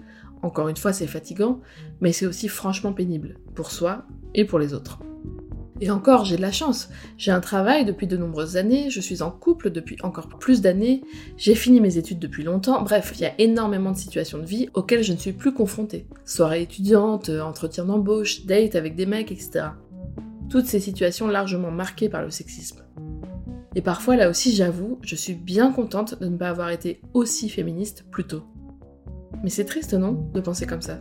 Encore 0.44 0.68
une 0.68 0.76
fois, 0.76 0.92
c'est 0.92 1.06
fatigant, 1.06 1.62
mais 2.02 2.12
c'est 2.12 2.26
aussi 2.26 2.48
franchement 2.48 2.92
pénible, 2.92 3.38
pour 3.54 3.70
soi 3.70 4.04
et 4.34 4.44
pour 4.44 4.58
les 4.58 4.74
autres. 4.74 4.98
Et 5.80 5.90
encore, 5.90 6.26
j'ai 6.26 6.36
de 6.36 6.42
la 6.42 6.52
chance. 6.52 6.90
J'ai 7.16 7.30
un 7.30 7.40
travail 7.40 7.86
depuis 7.86 8.06
de 8.06 8.18
nombreuses 8.18 8.58
années, 8.58 8.90
je 8.90 9.00
suis 9.00 9.22
en 9.22 9.30
couple 9.30 9.70
depuis 9.70 9.96
encore 10.02 10.28
plus 10.28 10.60
d'années, 10.60 11.02
j'ai 11.38 11.54
fini 11.54 11.80
mes 11.80 11.96
études 11.96 12.18
depuis 12.18 12.44
longtemps, 12.44 12.82
bref, 12.82 13.12
il 13.14 13.22
y 13.22 13.24
a 13.24 13.32
énormément 13.38 13.90
de 13.90 13.96
situations 13.96 14.36
de 14.36 14.44
vie 14.44 14.68
auxquelles 14.74 15.02
je 15.02 15.14
ne 15.14 15.18
suis 15.18 15.32
plus 15.32 15.54
confrontée. 15.54 16.06
Soirée 16.26 16.60
étudiante, 16.60 17.30
entretien 17.30 17.86
d'embauche, 17.86 18.44
date 18.44 18.74
avec 18.74 18.96
des 18.96 19.06
mecs, 19.06 19.32
etc. 19.32 19.68
Toutes 20.50 20.66
ces 20.66 20.78
situations 20.78 21.26
largement 21.26 21.70
marquées 21.70 22.10
par 22.10 22.22
le 22.22 22.30
sexisme. 22.30 22.84
Et 23.74 23.80
parfois, 23.80 24.16
là 24.16 24.28
aussi, 24.28 24.54
j'avoue, 24.54 24.98
je 25.00 25.16
suis 25.16 25.34
bien 25.34 25.72
contente 25.72 26.20
de 26.20 26.28
ne 26.28 26.36
pas 26.36 26.50
avoir 26.50 26.68
été 26.68 27.00
aussi 27.14 27.48
féministe 27.48 28.04
plus 28.10 28.24
tôt. 28.24 28.42
Mais 29.42 29.50
c'est 29.50 29.64
triste, 29.64 29.94
non, 29.94 30.12
de 30.12 30.40
penser 30.40 30.66
comme 30.66 30.82
ça 30.82 31.00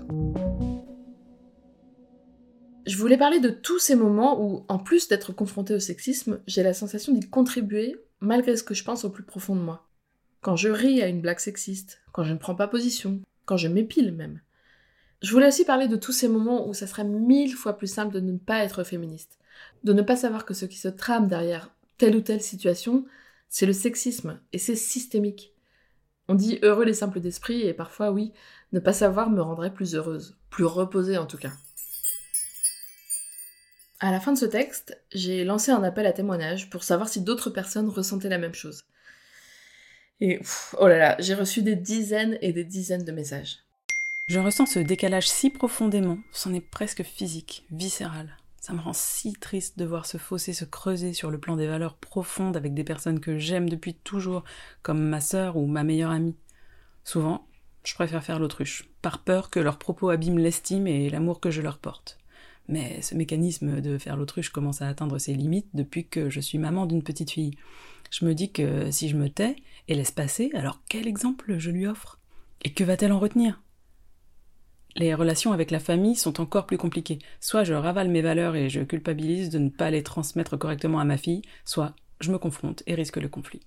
Je 2.85 2.97
voulais 2.97 3.17
parler 3.17 3.39
de 3.39 3.49
tous 3.49 3.79
ces 3.79 3.95
moments 3.95 4.43
où, 4.43 4.65
en 4.67 4.79
plus 4.79 5.07
d'être 5.07 5.31
confrontée 5.31 5.73
au 5.73 5.79
sexisme, 5.79 6.39
j'ai 6.47 6.63
la 6.63 6.73
sensation 6.73 7.13
d'y 7.13 7.29
contribuer, 7.29 7.95
malgré 8.19 8.57
ce 8.57 8.63
que 8.63 8.73
je 8.73 8.83
pense 8.83 9.05
au 9.05 9.09
plus 9.09 9.23
profond 9.23 9.55
de 9.55 9.61
moi. 9.61 9.87
Quand 10.41 10.55
je 10.55 10.69
ris 10.69 11.01
à 11.01 11.07
une 11.07 11.21
blague 11.21 11.39
sexiste, 11.39 12.01
quand 12.11 12.23
je 12.23 12.33
ne 12.33 12.37
prends 12.37 12.55
pas 12.55 12.67
position, 12.67 13.21
quand 13.45 13.57
je 13.57 13.67
m'épile 13.67 14.13
même. 14.13 14.41
Je 15.21 15.31
voulais 15.31 15.47
aussi 15.47 15.63
parler 15.63 15.87
de 15.87 15.95
tous 15.95 16.11
ces 16.11 16.27
moments 16.27 16.67
où 16.67 16.73
ça 16.73 16.87
serait 16.87 17.05
mille 17.05 17.53
fois 17.53 17.77
plus 17.77 17.87
simple 17.87 18.13
de 18.13 18.19
ne 18.19 18.37
pas 18.37 18.63
être 18.63 18.83
féministe, 18.83 19.39
de 19.85 19.93
ne 19.93 20.01
pas 20.01 20.17
savoir 20.17 20.45
que 20.45 20.53
ce 20.53 20.65
qui 20.65 20.77
se 20.77 20.89
trame 20.89 21.27
derrière 21.27 21.73
telle 21.97 22.17
ou 22.17 22.21
telle 22.21 22.41
situation, 22.41 23.05
c'est 23.47 23.65
le 23.65 23.71
sexisme, 23.71 24.41
et 24.51 24.57
c'est 24.57 24.75
systémique. 24.75 25.52
On 26.33 26.35
dit 26.35 26.57
heureux 26.63 26.83
les 26.83 26.95
simples 26.95 27.19
d'esprit, 27.19 27.61
et 27.61 27.75
parfois, 27.75 28.09
oui, 28.09 28.33
ne 28.71 28.79
pas 28.79 28.91
savoir 28.91 29.29
me 29.29 29.39
rendrait 29.39 29.71
plus 29.71 29.93
heureuse, 29.93 30.35
plus 30.49 30.65
reposée 30.65 31.15
en 31.19 31.27
tout 31.27 31.37
cas. 31.37 31.51
À 33.99 34.09
la 34.09 34.19
fin 34.19 34.33
de 34.33 34.39
ce 34.39 34.45
texte, 34.45 34.99
j'ai 35.13 35.43
lancé 35.43 35.69
un 35.69 35.83
appel 35.83 36.07
à 36.07 36.11
témoignage 36.11 36.71
pour 36.71 36.83
savoir 36.83 37.07
si 37.07 37.21
d'autres 37.21 37.51
personnes 37.51 37.87
ressentaient 37.87 38.29
la 38.29 38.39
même 38.39 38.55
chose. 38.55 38.83
Et 40.21 40.39
oh 40.79 40.87
là 40.87 40.97
là, 40.97 41.15
j'ai 41.19 41.35
reçu 41.35 41.61
des 41.61 41.75
dizaines 41.75 42.39
et 42.41 42.51
des 42.51 42.63
dizaines 42.63 43.05
de 43.05 43.11
messages. 43.11 43.59
Je 44.25 44.39
ressens 44.39 44.65
ce 44.65 44.79
décalage 44.79 45.29
si 45.29 45.51
profondément, 45.51 46.17
c'en 46.31 46.51
est 46.51 46.67
presque 46.67 47.03
physique, 47.03 47.63
viscéral. 47.69 48.39
Ça 48.65 48.71
me 48.71 48.79
rend 48.79 48.93
si 48.93 49.33
triste 49.33 49.77
de 49.77 49.83
voir 49.83 50.05
ce 50.05 50.17
fossé 50.17 50.53
se 50.53 50.63
creuser 50.63 51.11
sur 51.11 51.29
le 51.29 51.37
plan 51.37 51.57
des 51.57 51.67
valeurs 51.67 51.97
profondes 51.97 52.55
avec 52.55 52.73
des 52.73 52.85
personnes 52.85 53.19
que 53.19 53.37
j'aime 53.37 53.67
depuis 53.67 53.93
toujours, 53.93 54.45
comme 54.83 55.03
ma 55.03 55.19
sœur 55.19 55.57
ou 55.57 55.65
ma 55.65 55.83
meilleure 55.83 56.11
amie. 56.11 56.37
Souvent, 57.03 57.45
je 57.83 57.93
préfère 57.93 58.23
faire 58.23 58.39
l'autruche, 58.39 58.87
par 59.01 59.19
peur 59.19 59.49
que 59.49 59.59
leurs 59.59 59.79
propos 59.79 60.11
abîment 60.11 60.39
l'estime 60.39 60.87
et 60.87 61.09
l'amour 61.09 61.41
que 61.41 61.51
je 61.51 61.61
leur 61.61 61.77
porte. 61.77 62.19
Mais 62.69 63.01
ce 63.01 63.15
mécanisme 63.15 63.81
de 63.81 63.97
faire 63.97 64.15
l'autruche 64.15 64.47
commence 64.47 64.81
à 64.81 64.87
atteindre 64.87 65.17
ses 65.17 65.33
limites 65.33 65.67
depuis 65.73 66.07
que 66.07 66.29
je 66.29 66.39
suis 66.39 66.57
maman 66.57 66.85
d'une 66.85 67.03
petite 67.03 67.31
fille. 67.31 67.57
Je 68.11 68.23
me 68.23 68.33
dis 68.33 68.53
que 68.53 68.89
si 68.91 69.09
je 69.09 69.17
me 69.17 69.27
tais 69.29 69.57
et 69.89 69.93
laisse 69.93 70.11
passer, 70.11 70.51
alors 70.53 70.79
quel 70.87 71.05
exemple 71.05 71.59
je 71.59 71.69
lui 71.69 71.85
offre? 71.85 72.17
Et 72.61 72.71
que 72.71 72.85
va-t-elle 72.85 73.11
en 73.11 73.19
retenir? 73.19 73.61
Les 74.95 75.15
relations 75.15 75.53
avec 75.53 75.71
la 75.71 75.79
famille 75.79 76.15
sont 76.15 76.39
encore 76.39 76.67
plus 76.67 76.77
compliquées. 76.77 77.19
Soit 77.39 77.63
je 77.63 77.73
ravale 77.73 78.09
mes 78.09 78.21
valeurs 78.21 78.55
et 78.55 78.69
je 78.69 78.81
culpabilise 78.81 79.49
de 79.49 79.57
ne 79.57 79.69
pas 79.69 79.89
les 79.89 80.03
transmettre 80.03 80.57
correctement 80.57 80.99
à 80.99 81.05
ma 81.05 81.17
fille, 81.17 81.41
soit 81.65 81.95
je 82.19 82.31
me 82.31 82.37
confronte 82.37 82.83
et 82.85 82.93
risque 82.93 83.17
le 83.17 83.27
conflit. 83.27 83.61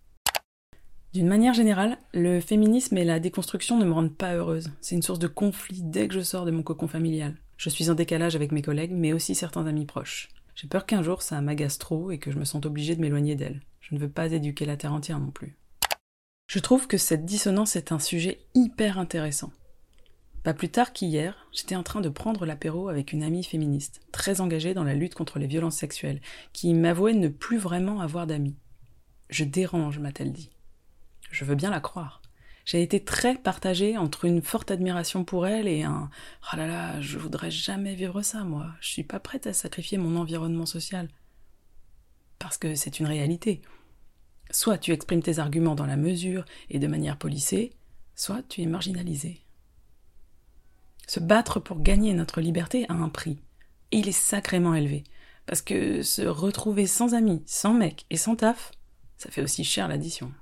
D'une 1.12 1.26
manière 1.26 1.54
générale, 1.54 1.98
le 2.12 2.40
féminisme 2.40 2.96
et 2.96 3.04
la 3.04 3.18
déconstruction 3.18 3.78
ne 3.78 3.84
me 3.84 3.92
rendent 3.92 4.16
pas 4.16 4.34
heureuse. 4.34 4.70
C'est 4.80 4.94
une 4.94 5.02
source 5.02 5.18
de 5.18 5.26
conflit 5.26 5.82
dès 5.82 6.08
que 6.08 6.14
je 6.14 6.20
sors 6.20 6.44
de 6.44 6.50
mon 6.50 6.62
cocon 6.62 6.88
familial. 6.88 7.34
Je 7.56 7.70
suis 7.70 7.90
en 7.90 7.94
décalage 7.94 8.36
avec 8.36 8.52
mes 8.52 8.62
collègues, 8.62 8.92
mais 8.92 9.12
aussi 9.12 9.34
certains 9.34 9.66
amis 9.66 9.86
proches. 9.86 10.28
J'ai 10.54 10.68
peur 10.68 10.86
qu'un 10.86 11.02
jour 11.02 11.22
ça 11.22 11.40
m'agace 11.40 11.78
trop 11.78 12.10
et 12.10 12.18
que 12.18 12.30
je 12.30 12.38
me 12.38 12.44
sente 12.44 12.66
obligée 12.66 12.94
de 12.94 13.00
m'éloigner 13.00 13.34
d'elle. 13.34 13.62
Je 13.80 13.94
ne 13.94 14.00
veux 14.00 14.08
pas 14.08 14.30
éduquer 14.30 14.64
la 14.64 14.76
terre 14.76 14.92
entière 14.92 15.18
non 15.18 15.30
plus. 15.30 15.56
Je 16.46 16.58
trouve 16.60 16.86
que 16.86 16.98
cette 16.98 17.24
dissonance 17.24 17.76
est 17.76 17.92
un 17.92 17.98
sujet 17.98 18.38
hyper 18.54 18.98
intéressant 18.98 19.52
Pas 20.46 20.54
plus 20.54 20.68
tard 20.68 20.92
qu'hier, 20.92 21.48
j'étais 21.50 21.74
en 21.74 21.82
train 21.82 22.00
de 22.00 22.08
prendre 22.08 22.46
l'apéro 22.46 22.88
avec 22.88 23.12
une 23.12 23.24
amie 23.24 23.42
féministe, 23.42 24.00
très 24.12 24.40
engagée 24.40 24.74
dans 24.74 24.84
la 24.84 24.94
lutte 24.94 25.16
contre 25.16 25.40
les 25.40 25.48
violences 25.48 25.74
sexuelles, 25.74 26.20
qui 26.52 26.72
m'avouait 26.72 27.14
ne 27.14 27.26
plus 27.26 27.58
vraiment 27.58 28.00
avoir 28.00 28.28
d'amis. 28.28 28.54
Je 29.28 29.42
dérange, 29.42 29.98
m'a-t-elle 29.98 30.32
dit. 30.32 30.52
Je 31.32 31.44
veux 31.44 31.56
bien 31.56 31.72
la 31.72 31.80
croire. 31.80 32.22
J'ai 32.64 32.80
été 32.80 33.02
très 33.02 33.34
partagée 33.34 33.98
entre 33.98 34.24
une 34.24 34.40
forte 34.40 34.70
admiration 34.70 35.24
pour 35.24 35.48
elle 35.48 35.66
et 35.66 35.82
un 35.82 36.10
Oh 36.52 36.56
là 36.56 36.68
là, 36.68 37.00
je 37.00 37.18
voudrais 37.18 37.50
jamais 37.50 37.96
vivre 37.96 38.22
ça, 38.22 38.44
moi. 38.44 38.68
Je 38.80 38.90
suis 38.90 39.02
pas 39.02 39.18
prête 39.18 39.48
à 39.48 39.52
sacrifier 39.52 39.98
mon 39.98 40.14
environnement 40.14 40.64
social. 40.64 41.08
Parce 42.38 42.56
que 42.56 42.76
c'est 42.76 43.00
une 43.00 43.06
réalité. 43.06 43.62
Soit 44.52 44.78
tu 44.78 44.92
exprimes 44.92 45.24
tes 45.24 45.40
arguments 45.40 45.74
dans 45.74 45.86
la 45.86 45.96
mesure 45.96 46.44
et 46.70 46.78
de 46.78 46.86
manière 46.86 47.18
policée, 47.18 47.72
soit 48.14 48.44
tu 48.48 48.62
es 48.62 48.66
marginalisé. 48.66 49.42
Se 51.06 51.20
battre 51.20 51.60
pour 51.60 51.80
gagner 51.80 52.14
notre 52.14 52.40
liberté 52.40 52.86
a 52.88 52.94
un 52.94 53.08
prix. 53.08 53.38
Et 53.92 53.98
il 53.98 54.08
est 54.08 54.12
sacrément 54.12 54.74
élevé. 54.74 55.04
Parce 55.46 55.62
que 55.62 56.02
se 56.02 56.22
retrouver 56.22 56.86
sans 56.86 57.14
amis, 57.14 57.42
sans 57.46 57.72
mec 57.72 58.04
et 58.10 58.16
sans 58.16 58.34
taf, 58.34 58.72
ça 59.16 59.30
fait 59.30 59.42
aussi 59.42 59.64
cher 59.64 59.86
l'addition. 59.86 60.32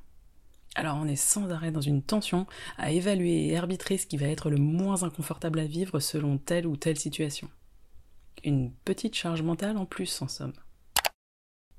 Alors 0.74 0.96
on 0.96 1.06
est 1.06 1.16
sans 1.16 1.50
arrêt 1.50 1.70
dans 1.70 1.80
une 1.80 2.02
tension 2.02 2.46
à 2.78 2.90
évaluer 2.90 3.46
et 3.46 3.56
arbitrer 3.56 3.98
ce 3.98 4.06
qui 4.06 4.16
va 4.16 4.26
être 4.26 4.50
le 4.50 4.56
moins 4.56 5.02
inconfortable 5.04 5.60
à 5.60 5.66
vivre 5.66 6.00
selon 6.00 6.38
telle 6.38 6.66
ou 6.66 6.76
telle 6.76 6.98
situation. 6.98 7.48
Une 8.42 8.72
petite 8.84 9.14
charge 9.14 9.42
mentale 9.42 9.76
en 9.76 9.86
plus 9.86 10.20
en 10.20 10.28
somme. 10.28 10.54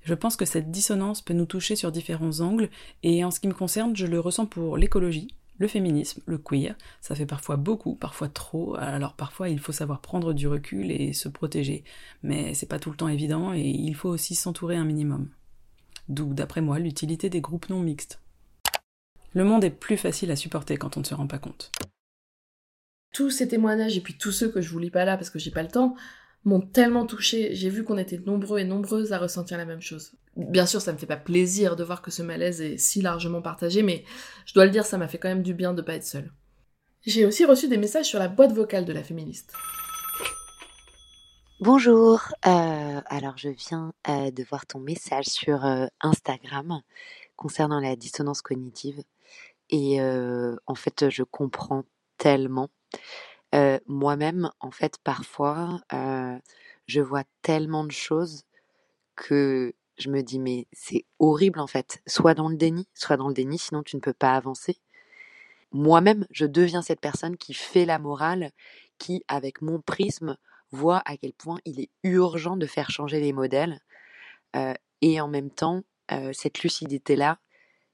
Je 0.01 0.13
pense 0.13 0.36
que 0.36 0.46
cette 0.46 0.72
dissonance 0.72 1.22
peut 1.22 1.34
nous 1.34 1.48
toucher 1.48 1.75
sur 1.75 1.92
différents 1.92 2.39
angles, 2.39 2.70
et 3.01 3.25
en 3.25 3.32
ce 3.32 3.39
qui 3.39 3.48
me 3.48 3.54
concerne, 3.54 3.96
je 3.96 4.06
le 4.06 4.20
ressens 4.20 4.46
pour 4.46 4.77
l'écologie, 4.77 5.30
le 5.58 5.68
féminisme, 5.68 6.22
le 6.26 6.38
queer, 6.38 6.76
ça 7.02 7.16
fait 7.16 7.26
parfois 7.26 7.56
beaucoup, 7.56 7.96
parfois 7.96 8.28
trop, 8.28 8.76
alors 8.76 9.14
parfois 9.14 9.50
il 9.50 9.60
faut 9.60 9.72
savoir 9.72 10.02
prendre 10.02 10.34
du 10.34 10.48
recul 10.48 10.92
et 10.92 11.14
se 11.14 11.30
protéger, 11.30 11.84
mais 12.24 12.54
c'est 12.54 12.66
pas 12.66 12.80
tout 12.80 12.92
le 12.92 12.98
temps 12.98 13.08
évident 13.08 13.54
et 13.54 13.62
il 13.62 13.96
faut 13.96 14.10
aussi 14.10 14.36
s'entourer 14.36 14.76
un 14.76 14.86
minimum. 14.86 15.30
D'où, 16.10 16.34
d'après 16.34 16.62
moi, 16.62 16.78
l'utilité 16.78 17.30
des 17.30 17.42
groupes 17.42 17.70
non 17.70 17.80
mixtes. 17.80 18.22
Le 19.34 19.44
monde 19.44 19.64
est 19.64 19.72
plus 19.72 19.98
facile 19.98 20.32
à 20.32 20.36
supporter 20.36 20.78
quand 20.78 20.98
on 20.98 21.02
ne 21.02 21.06
se 21.06 21.16
rend 21.16 21.28
pas 21.28 21.40
compte. 21.40 21.72
Tous 23.12 23.32
ces 23.32 23.48
témoignages 23.48 23.98
et 23.98 24.02
puis 24.02 24.18
tous 24.18 24.32
ceux 24.32 24.50
que 24.50 24.62
je 24.62 24.70
vous 24.70 24.80
lis 24.80 24.92
pas 24.92 25.06
là 25.06 25.18
parce 25.18 25.30
que 25.30 25.40
j'ai 25.40 25.52
pas 25.52 25.64
le 25.64 25.70
temps 25.70 25.96
m'ont 26.46 26.62
tellement 26.62 27.06
touché. 27.06 27.56
J'ai 27.56 27.70
vu 27.70 27.84
qu'on 27.84 27.98
était 27.98 28.20
nombreux 28.20 28.60
et 28.60 28.64
nombreuses 28.64 29.12
à 29.12 29.18
ressentir 29.18 29.58
la 29.58 29.66
même 29.66 29.82
chose. 29.82 30.14
Bien 30.38 30.66
sûr, 30.66 30.82
ça 30.82 30.94
me 30.94 30.98
fait 30.98 31.06
pas 31.06 31.18
plaisir 31.18 31.75
de 31.75 31.84
voir 31.84 32.02
que 32.02 32.12
ce 32.12 32.22
malaise 32.22 32.62
est 32.62 32.78
si 32.78 33.02
largement 33.02 33.42
partagé, 33.42 33.84
mais 33.84 34.04
je 34.46 34.54
dois 34.54 34.66
le 34.66 34.72
dire, 34.72 34.86
ça 34.86 34.98
m'a 34.98 35.08
fait 35.08 35.18
quand 35.18 35.30
même 35.30 35.44
du 35.44 35.54
bien 35.54 35.74
de 35.74 35.82
pas 35.82 35.96
être 35.96 36.06
seule. 36.06 36.32
J'ai 37.06 37.25
aussi 37.25 37.46
reçu 37.46 37.68
des 37.68 37.78
messages 37.78 38.06
sur 38.06 38.20
la 38.20 38.28
boîte 38.28 38.52
vocale 38.52 38.86
de 38.86 38.94
la 38.94 39.04
féministe. 39.04 39.54
Bonjour, 41.62 42.20
euh, 42.46 43.02
alors 43.06 43.38
je 43.38 43.48
viens 43.48 43.94
euh, 44.10 44.30
de 44.30 44.44
voir 44.44 44.66
ton 44.66 44.80
message 44.80 45.25
sur 45.25 45.66
euh, 45.66 45.86
Instagram 46.02 46.82
concernant 47.38 47.80
la 47.80 47.96
dissonance 47.96 48.42
cognitive 48.42 49.02
et 49.70 50.00
en 50.02 50.75
fait 50.75 51.10
je 51.10 51.24
comprends 51.24 51.84
tellement. 52.18 52.70
Moi-même, 53.88 54.50
en 54.60 54.72
fait, 54.72 54.98
parfois, 55.04 55.82
je 56.88 57.02
vois 57.02 57.24
tellement 57.42 57.84
de 57.86 57.92
choses 57.92 58.44
que 59.16 59.74
je 59.98 60.10
me 60.10 60.22
dis 60.24 60.40
mais 60.40 60.68
c'est 60.74 61.06
horrible 61.20 61.60
en 61.60 61.68
fait. 61.68 62.02
Soit 62.08 62.34
dans 62.34 62.50
le 62.50 62.58
déni, 62.58 62.88
soit 62.94 63.18
dans 63.18 63.30
le 63.30 63.34
déni, 63.34 63.58
sinon 63.58 63.84
tu 63.84 63.96
ne 63.96 64.02
peux 64.02 64.14
pas 64.14 64.34
avancer. 64.34 64.78
Moi-même, 65.72 66.26
je 66.32 66.46
deviens 66.46 66.82
cette 66.82 67.02
personne 67.02 67.38
qui 67.38 67.54
fait 67.54 67.86
la 67.86 68.00
morale, 68.00 68.52
qui, 68.98 69.24
avec 69.28 69.62
mon 69.62 69.82
prisme, 69.82 70.38
voit 70.72 71.02
à 71.06 71.18
quel 71.18 71.34
point 71.34 71.60
il 71.66 71.80
est 71.82 71.90
urgent 72.04 72.58
de 72.58 72.66
faire 72.68 72.90
changer 72.92 73.20
les 73.20 73.34
modèles. 73.34 73.80
et 75.02 75.22
en 75.22 75.28
même 75.28 75.52
temps, 75.52 75.84
cette 76.34 76.64
lucidité-là, 76.64 77.40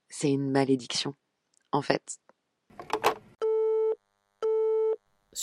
c'est 0.09 0.31
une 0.31 0.51
malédiction, 0.51 1.15
en 1.71 1.81
fait. 1.81 2.19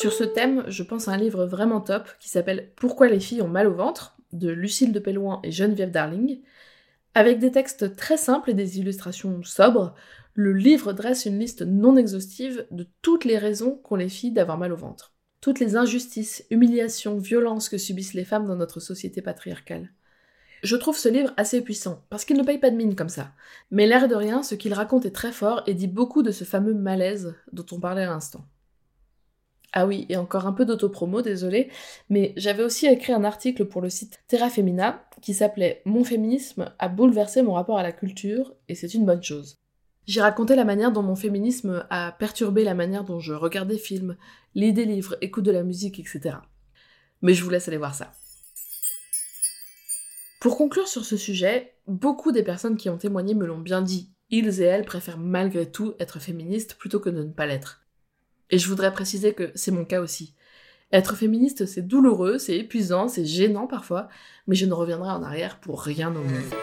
Sur 0.01 0.13
ce 0.13 0.23
thème, 0.23 0.63
je 0.69 0.85
pense 0.85 1.09
à 1.09 1.11
un 1.11 1.17
livre 1.17 1.45
vraiment 1.45 1.81
top 1.81 2.09
qui 2.21 2.29
s'appelle 2.29 2.71
Pourquoi 2.77 3.09
les 3.09 3.19
filles 3.19 3.43
ont 3.43 3.49
mal 3.49 3.67
au 3.67 3.75
ventre 3.75 4.17
de 4.31 4.49
Lucille 4.49 4.93
de 4.93 5.01
Pellouin 5.01 5.41
et 5.43 5.51
Geneviève 5.51 5.91
Darling. 5.91 6.41
Avec 7.17 7.41
des 7.41 7.51
textes 7.51 7.97
très 7.97 8.17
simples 8.17 8.51
et 8.51 8.55
des 8.55 8.79
illustrations 8.79 9.43
sobres, 9.43 9.97
le 10.35 10.53
livre 10.53 10.93
dresse 10.93 11.27
une 11.27 11.41
liste 11.41 11.63
non 11.63 11.97
exhaustive 11.97 12.65
de 12.71 12.87
toutes 13.03 13.25
les 13.25 13.39
raisons 13.39 13.73
qu'ont 13.83 13.97
les 13.97 14.09
filles 14.09 14.31
d'avoir 14.31 14.57
mal 14.57 14.73
au 14.73 14.77
ventre. 14.77 15.15
Toutes 15.41 15.59
les 15.59 15.75
injustices, 15.75 16.47
humiliations, 16.49 17.19
violences 17.19 17.69
que 17.69 17.77
subissent 17.77 18.15
les 18.15 18.25
femmes 18.25 18.47
dans 18.47 18.55
notre 18.55 18.79
société 18.79 19.21
patriarcale. 19.21 19.91
Je 20.63 20.77
trouve 20.77 20.97
ce 20.97 21.09
livre 21.09 21.35
assez 21.37 21.61
puissant, 21.61 22.05
parce 22.09 22.25
qu'il 22.25 22.37
ne 22.37 22.45
paye 22.45 22.59
pas 22.59 22.71
de 22.71 22.77
mine 22.77 22.95
comme 22.95 23.09
ça. 23.09 23.33
Mais 23.73 23.89
l'air 23.89 24.07
de 24.07 24.15
rien, 24.15 24.45
ce 24.45 24.55
qu'il 24.55 24.75
raconte 24.75 25.07
est 25.07 25.11
très 25.11 25.33
fort 25.33 25.65
et 25.67 25.75
dit 25.75 25.89
beaucoup 25.89 26.23
de 26.23 26.31
ce 26.31 26.45
fameux 26.45 26.75
malaise 26.75 27.35
dont 27.51 27.67
on 27.73 27.81
parlait 27.81 28.05
à 28.05 28.11
l'instant. 28.11 28.45
Ah 29.73 29.87
oui, 29.87 30.07
et 30.09 30.17
encore 30.17 30.47
un 30.47 30.53
peu 30.53 30.65
d'autopromo, 30.65 31.21
désolé, 31.21 31.71
mais 32.09 32.33
j'avais 32.37 32.63
aussi 32.63 32.87
écrit 32.87 33.13
un 33.13 33.25
article 33.25 33.67
pour 33.67 33.83
le 33.83 33.91
site 33.91 34.19
Terra 34.27 34.49
Femina 34.49 35.05
qui 35.21 35.35
s'appelait 35.35 35.83
Mon 35.85 36.05
féminisme 36.05 36.73
a 36.79 36.89
bouleversé 36.89 37.43
mon 37.43 37.53
rapport 37.53 37.79
à 37.79 37.83
la 37.83 37.93
culture, 37.93 38.55
et 38.69 38.75
c'est 38.75 38.95
une 38.95 39.05
bonne 39.05 39.23
chose. 39.23 39.57
J'ai 40.07 40.23
raconté 40.23 40.57
la 40.57 40.65
manière 40.65 40.91
dont 40.91 41.03
mon 41.03 41.17
féminisme 41.17 41.85
a 41.91 42.13
perturbé 42.13 42.65
la 42.65 42.75
manière 42.75 43.05
dont 43.05 43.21
je 43.21 43.35
regarde 43.35 43.69
des 43.69 43.77
films, 43.77 44.17
lis 44.55 44.73
des 44.73 44.87
livres, 44.87 45.17
écoute 45.21 45.45
de 45.45 45.51
la 45.51 45.63
musique, 45.63 46.01
etc. 46.01 46.37
Mais 47.21 47.35
je 47.35 47.45
vous 47.45 47.51
laisse 47.51 47.69
aller 47.69 47.77
voir 47.77 47.95
ça. 47.95 48.13
Pour 50.41 50.57
conclure 50.57 50.89
sur 50.89 51.05
ce 51.05 51.19
sujet, 51.19 51.75
beaucoup 51.87 52.33
des 52.33 52.43
personnes 52.43 52.77
qui 52.77 52.89
ont 52.89 52.97
témoigné 52.97 53.35
me 53.35 53.45
l'ont 53.45 53.59
bien 53.59 53.83
dit. 53.83 54.15
Ils 54.31 54.63
et 54.63 54.65
elles 54.65 54.85
préfèrent 54.85 55.19
malgré 55.19 55.71
tout 55.71 55.95
être 55.99 56.21
féministes 56.21 56.77
plutôt 56.77 57.01
que 57.01 57.11
de 57.11 57.23
ne 57.23 57.33
pas 57.33 57.45
l'être. 57.45 57.83
Et 58.51 58.59
je 58.59 58.69
voudrais 58.69 58.93
préciser 58.93 59.35
que 59.35 59.51
c'est 59.55 59.71
mon 59.71 59.85
cas 59.85 60.01
aussi. 60.01 60.35
Être 60.91 61.17
féministe, 61.17 61.67
c'est 61.67 61.87
douloureux, 61.87 62.39
c'est 62.39 62.57
épuisant, 62.57 63.09
c'est 63.09 63.27
gênant 63.27 63.67
parfois, 63.67 64.09
mais 64.47 64.55
je 64.55 64.65
ne 64.65 64.73
reviendrai 64.73 65.11
en 65.11 65.23
arrière 65.23 65.61
pour 65.61 65.83
rien 65.83 66.09
au 66.09 66.23
monde. 66.23 66.55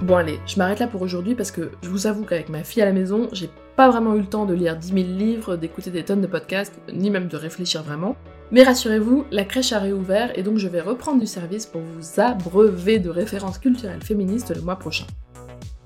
Bon 0.00 0.16
allez, 0.16 0.38
je 0.46 0.56
m'arrête 0.56 0.78
là 0.78 0.86
pour 0.86 1.02
aujourd'hui 1.02 1.34
parce 1.34 1.50
que 1.50 1.72
je 1.82 1.90
vous 1.90 2.06
avoue 2.06 2.24
qu'avec 2.24 2.48
ma 2.48 2.64
fille 2.64 2.80
à 2.80 2.86
la 2.86 2.92
maison, 2.92 3.28
j'ai 3.32 3.50
pas 3.76 3.90
vraiment 3.90 4.14
eu 4.14 4.20
le 4.20 4.26
temps 4.26 4.46
de 4.46 4.54
lire 4.54 4.76
10 4.76 4.88
000 4.88 4.98
livres, 5.18 5.56
d'écouter 5.56 5.90
des 5.90 6.04
tonnes 6.04 6.22
de 6.22 6.26
podcasts, 6.26 6.80
ni 6.90 7.10
même 7.10 7.28
de 7.28 7.36
réfléchir 7.36 7.82
vraiment. 7.82 8.16
Mais 8.52 8.62
rassurez-vous, 8.62 9.26
la 9.30 9.44
crèche 9.44 9.72
a 9.72 9.80
réouvert 9.80 10.38
et 10.38 10.42
donc 10.42 10.56
je 10.56 10.68
vais 10.68 10.80
reprendre 10.80 11.20
du 11.20 11.26
service 11.26 11.66
pour 11.66 11.82
vous 11.82 12.20
abreuver 12.20 13.00
de 13.00 13.10
références 13.10 13.58
culturelles 13.58 14.02
féministes 14.02 14.54
le 14.54 14.62
mois 14.62 14.76
prochain. 14.76 15.06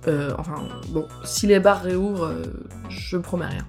Euh, 0.08 0.32
enfin, 0.38 0.66
bon, 0.88 1.06
si 1.24 1.46
les 1.46 1.60
bars 1.60 1.82
réouvrent, 1.82 2.26
euh, 2.26 2.42
je 2.88 3.16
promets 3.16 3.46
rien. 3.46 3.66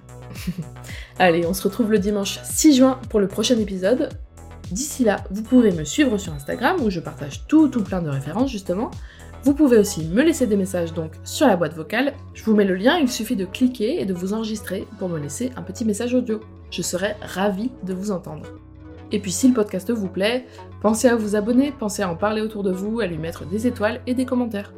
Allez, 1.20 1.46
on 1.46 1.54
se 1.54 1.64
retrouve 1.64 1.92
le 1.92 2.00
dimanche 2.00 2.40
6 2.44 2.78
juin 2.78 3.00
pour 3.10 3.20
le 3.20 3.28
prochain 3.28 3.58
épisode. 3.58 4.10
D'ici 4.72 5.04
là, 5.04 5.24
vous 5.30 5.44
pouvez 5.44 5.72
me 5.72 5.84
suivre 5.84 6.18
sur 6.18 6.34
Instagram 6.34 6.78
où 6.82 6.90
je 6.90 7.02
partage 7.02 7.46
tout, 7.48 7.68
tout 7.68 7.84
plein 7.84 8.02
de 8.02 8.10
références 8.10 8.50
justement. 8.50 8.90
Vous 9.44 9.54
pouvez 9.54 9.78
aussi 9.78 10.06
me 10.06 10.22
laisser 10.22 10.48
des 10.48 10.56
messages 10.56 10.94
donc 10.94 11.14
sur 11.24 11.48
la 11.48 11.58
boîte 11.58 11.74
vocale. 11.74 12.14
Je 12.34 12.44
vous 12.44 12.56
mets 12.56 12.64
le 12.64 12.76
lien, 12.76 12.98
il 12.98 13.10
suffit 13.10 13.36
de 13.36 13.46
cliquer 13.46 14.00
et 14.00 14.06
de 14.06 14.14
vous 14.14 14.34
enregistrer 14.34 14.88
pour 15.00 15.10
me 15.10 15.20
laisser 15.20 15.52
un 15.58 15.64
petit 15.64 15.84
message 15.84 16.14
audio. 16.14 16.40
Je 16.70 16.82
serai 16.84 17.16
ravie 17.22 17.72
de 17.84 17.94
vous 17.94 18.12
entendre. 18.12 18.46
Et 19.12 19.20
puis 19.20 19.32
si 19.32 19.48
le 19.48 19.54
podcast 19.54 19.92
vous 19.92 20.08
plaît, 20.08 20.46
pensez 20.82 21.10
à 21.10 21.16
vous 21.16 21.36
abonner, 21.36 21.74
pensez 21.78 22.04
à 22.04 22.10
en 22.10 22.16
parler 22.16 22.42
autour 22.42 22.64
de 22.64 22.72
vous, 22.72 23.02
à 23.02 23.08
lui 23.08 23.18
mettre 23.18 23.46
des 23.46 23.68
étoiles 23.68 24.00
et 24.08 24.14
des 24.14 24.26
commentaires. 24.26 24.74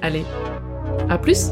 Allez, 0.00 0.24
à 1.08 1.18
plus 1.18 1.50